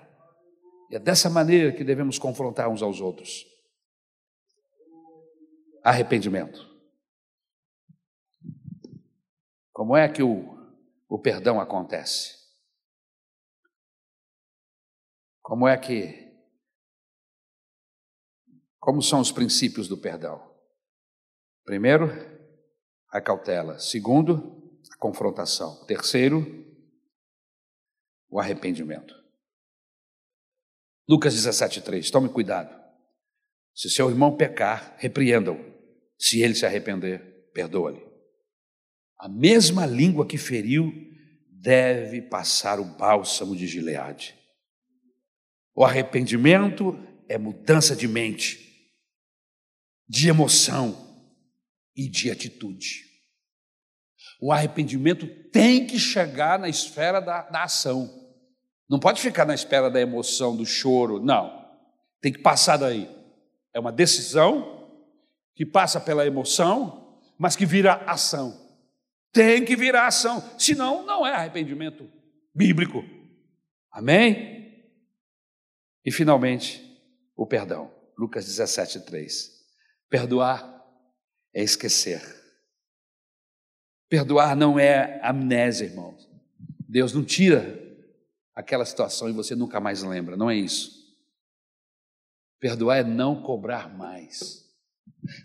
[0.90, 3.46] E é dessa maneira que devemos confrontar uns aos outros.
[5.84, 6.68] arrependimento.
[9.72, 10.58] Como é que o,
[11.08, 12.39] o perdão acontece?
[15.50, 16.30] Como é que.
[18.78, 20.47] Como são os princípios do perdão?
[21.66, 22.06] Primeiro,
[23.12, 23.80] a cautela.
[23.80, 25.84] Segundo, a confrontação.
[25.88, 26.45] Terceiro,
[28.30, 29.16] o arrependimento.
[31.10, 32.12] Lucas 17,3.
[32.12, 32.70] Tome cuidado.
[33.74, 35.58] Se seu irmão pecar, repreenda-o.
[36.16, 38.08] Se ele se arrepender, perdoa-lhe.
[39.18, 40.91] A mesma língua que feriu
[41.50, 44.39] deve passar o bálsamo de Gileade.
[45.80, 46.99] O arrependimento
[47.30, 48.91] é mudança de mente,
[50.09, 50.93] de emoção
[51.95, 53.05] e de atitude.
[54.41, 58.13] O arrependimento tem que chegar na esfera da, da ação.
[58.89, 61.65] Não pode ficar na esfera da emoção, do choro, não.
[62.19, 63.09] Tem que passar daí.
[63.73, 64.86] É uma decisão
[65.55, 68.53] que passa pela emoção, mas que vira ação.
[69.32, 72.05] Tem que virar ação, senão não é arrependimento
[72.53, 73.01] bíblico.
[73.89, 74.59] Amém?
[76.06, 76.82] E finalmente,
[77.36, 77.93] o perdão.
[78.18, 79.50] Lucas 17, 3.
[80.10, 80.86] Perdoar
[81.54, 82.22] é esquecer.
[84.10, 86.28] Perdoar não é amnésia, irmãos.
[86.88, 87.80] Deus não tira
[88.56, 91.00] aquela situação e você nunca mais lembra, não é isso.
[92.60, 94.68] Perdoar é não cobrar mais.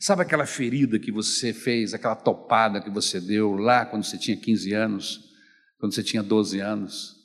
[0.01, 4.37] Sabe aquela ferida que você fez, aquela topada que você deu lá quando você tinha
[4.37, 5.31] 15 anos,
[5.79, 7.24] quando você tinha 12 anos?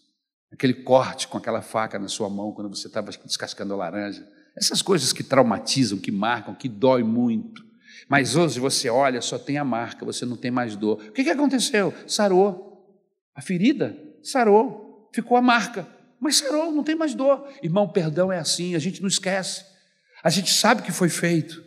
[0.52, 4.28] Aquele corte com aquela faca na sua mão quando você estava descascando a laranja?
[4.58, 7.64] Essas coisas que traumatizam, que marcam, que dói muito.
[8.08, 11.00] Mas hoje você olha, só tem a marca, você não tem mais dor.
[11.10, 11.93] O que, que aconteceu?
[12.08, 12.68] Sarou.
[13.36, 15.88] A ferida sarou, ficou a marca.
[16.20, 17.47] Mas sarou, não tem mais dor.
[17.64, 19.64] Irmão, perdão é assim, a gente não esquece.
[20.24, 21.64] A gente sabe que foi feito,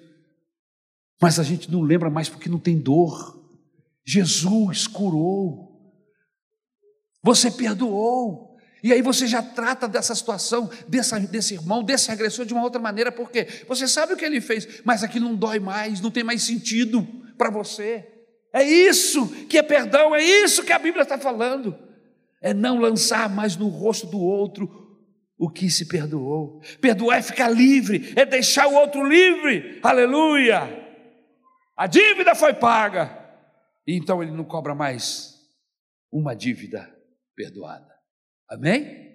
[1.20, 3.40] mas a gente não lembra mais porque não tem dor.
[4.04, 5.72] Jesus curou.
[7.22, 8.51] Você perdoou.
[8.82, 12.80] E aí você já trata dessa situação, dessa, desse irmão, desse agressor de uma outra
[12.80, 16.24] maneira, porque você sabe o que ele fez, mas aquilo não dói mais, não tem
[16.24, 17.06] mais sentido
[17.38, 18.08] para você.
[18.52, 21.78] É isso que é perdão, é isso que a Bíblia está falando.
[22.40, 24.82] É não lançar mais no rosto do outro
[25.38, 26.60] o que se perdoou.
[26.80, 29.78] Perdoar é ficar livre, é deixar o outro livre.
[29.82, 30.82] Aleluia!
[31.76, 33.18] A dívida foi paga.
[33.86, 35.34] E então ele não cobra mais
[36.12, 36.92] uma dívida
[37.34, 37.91] perdoada.
[38.52, 39.11] Amém?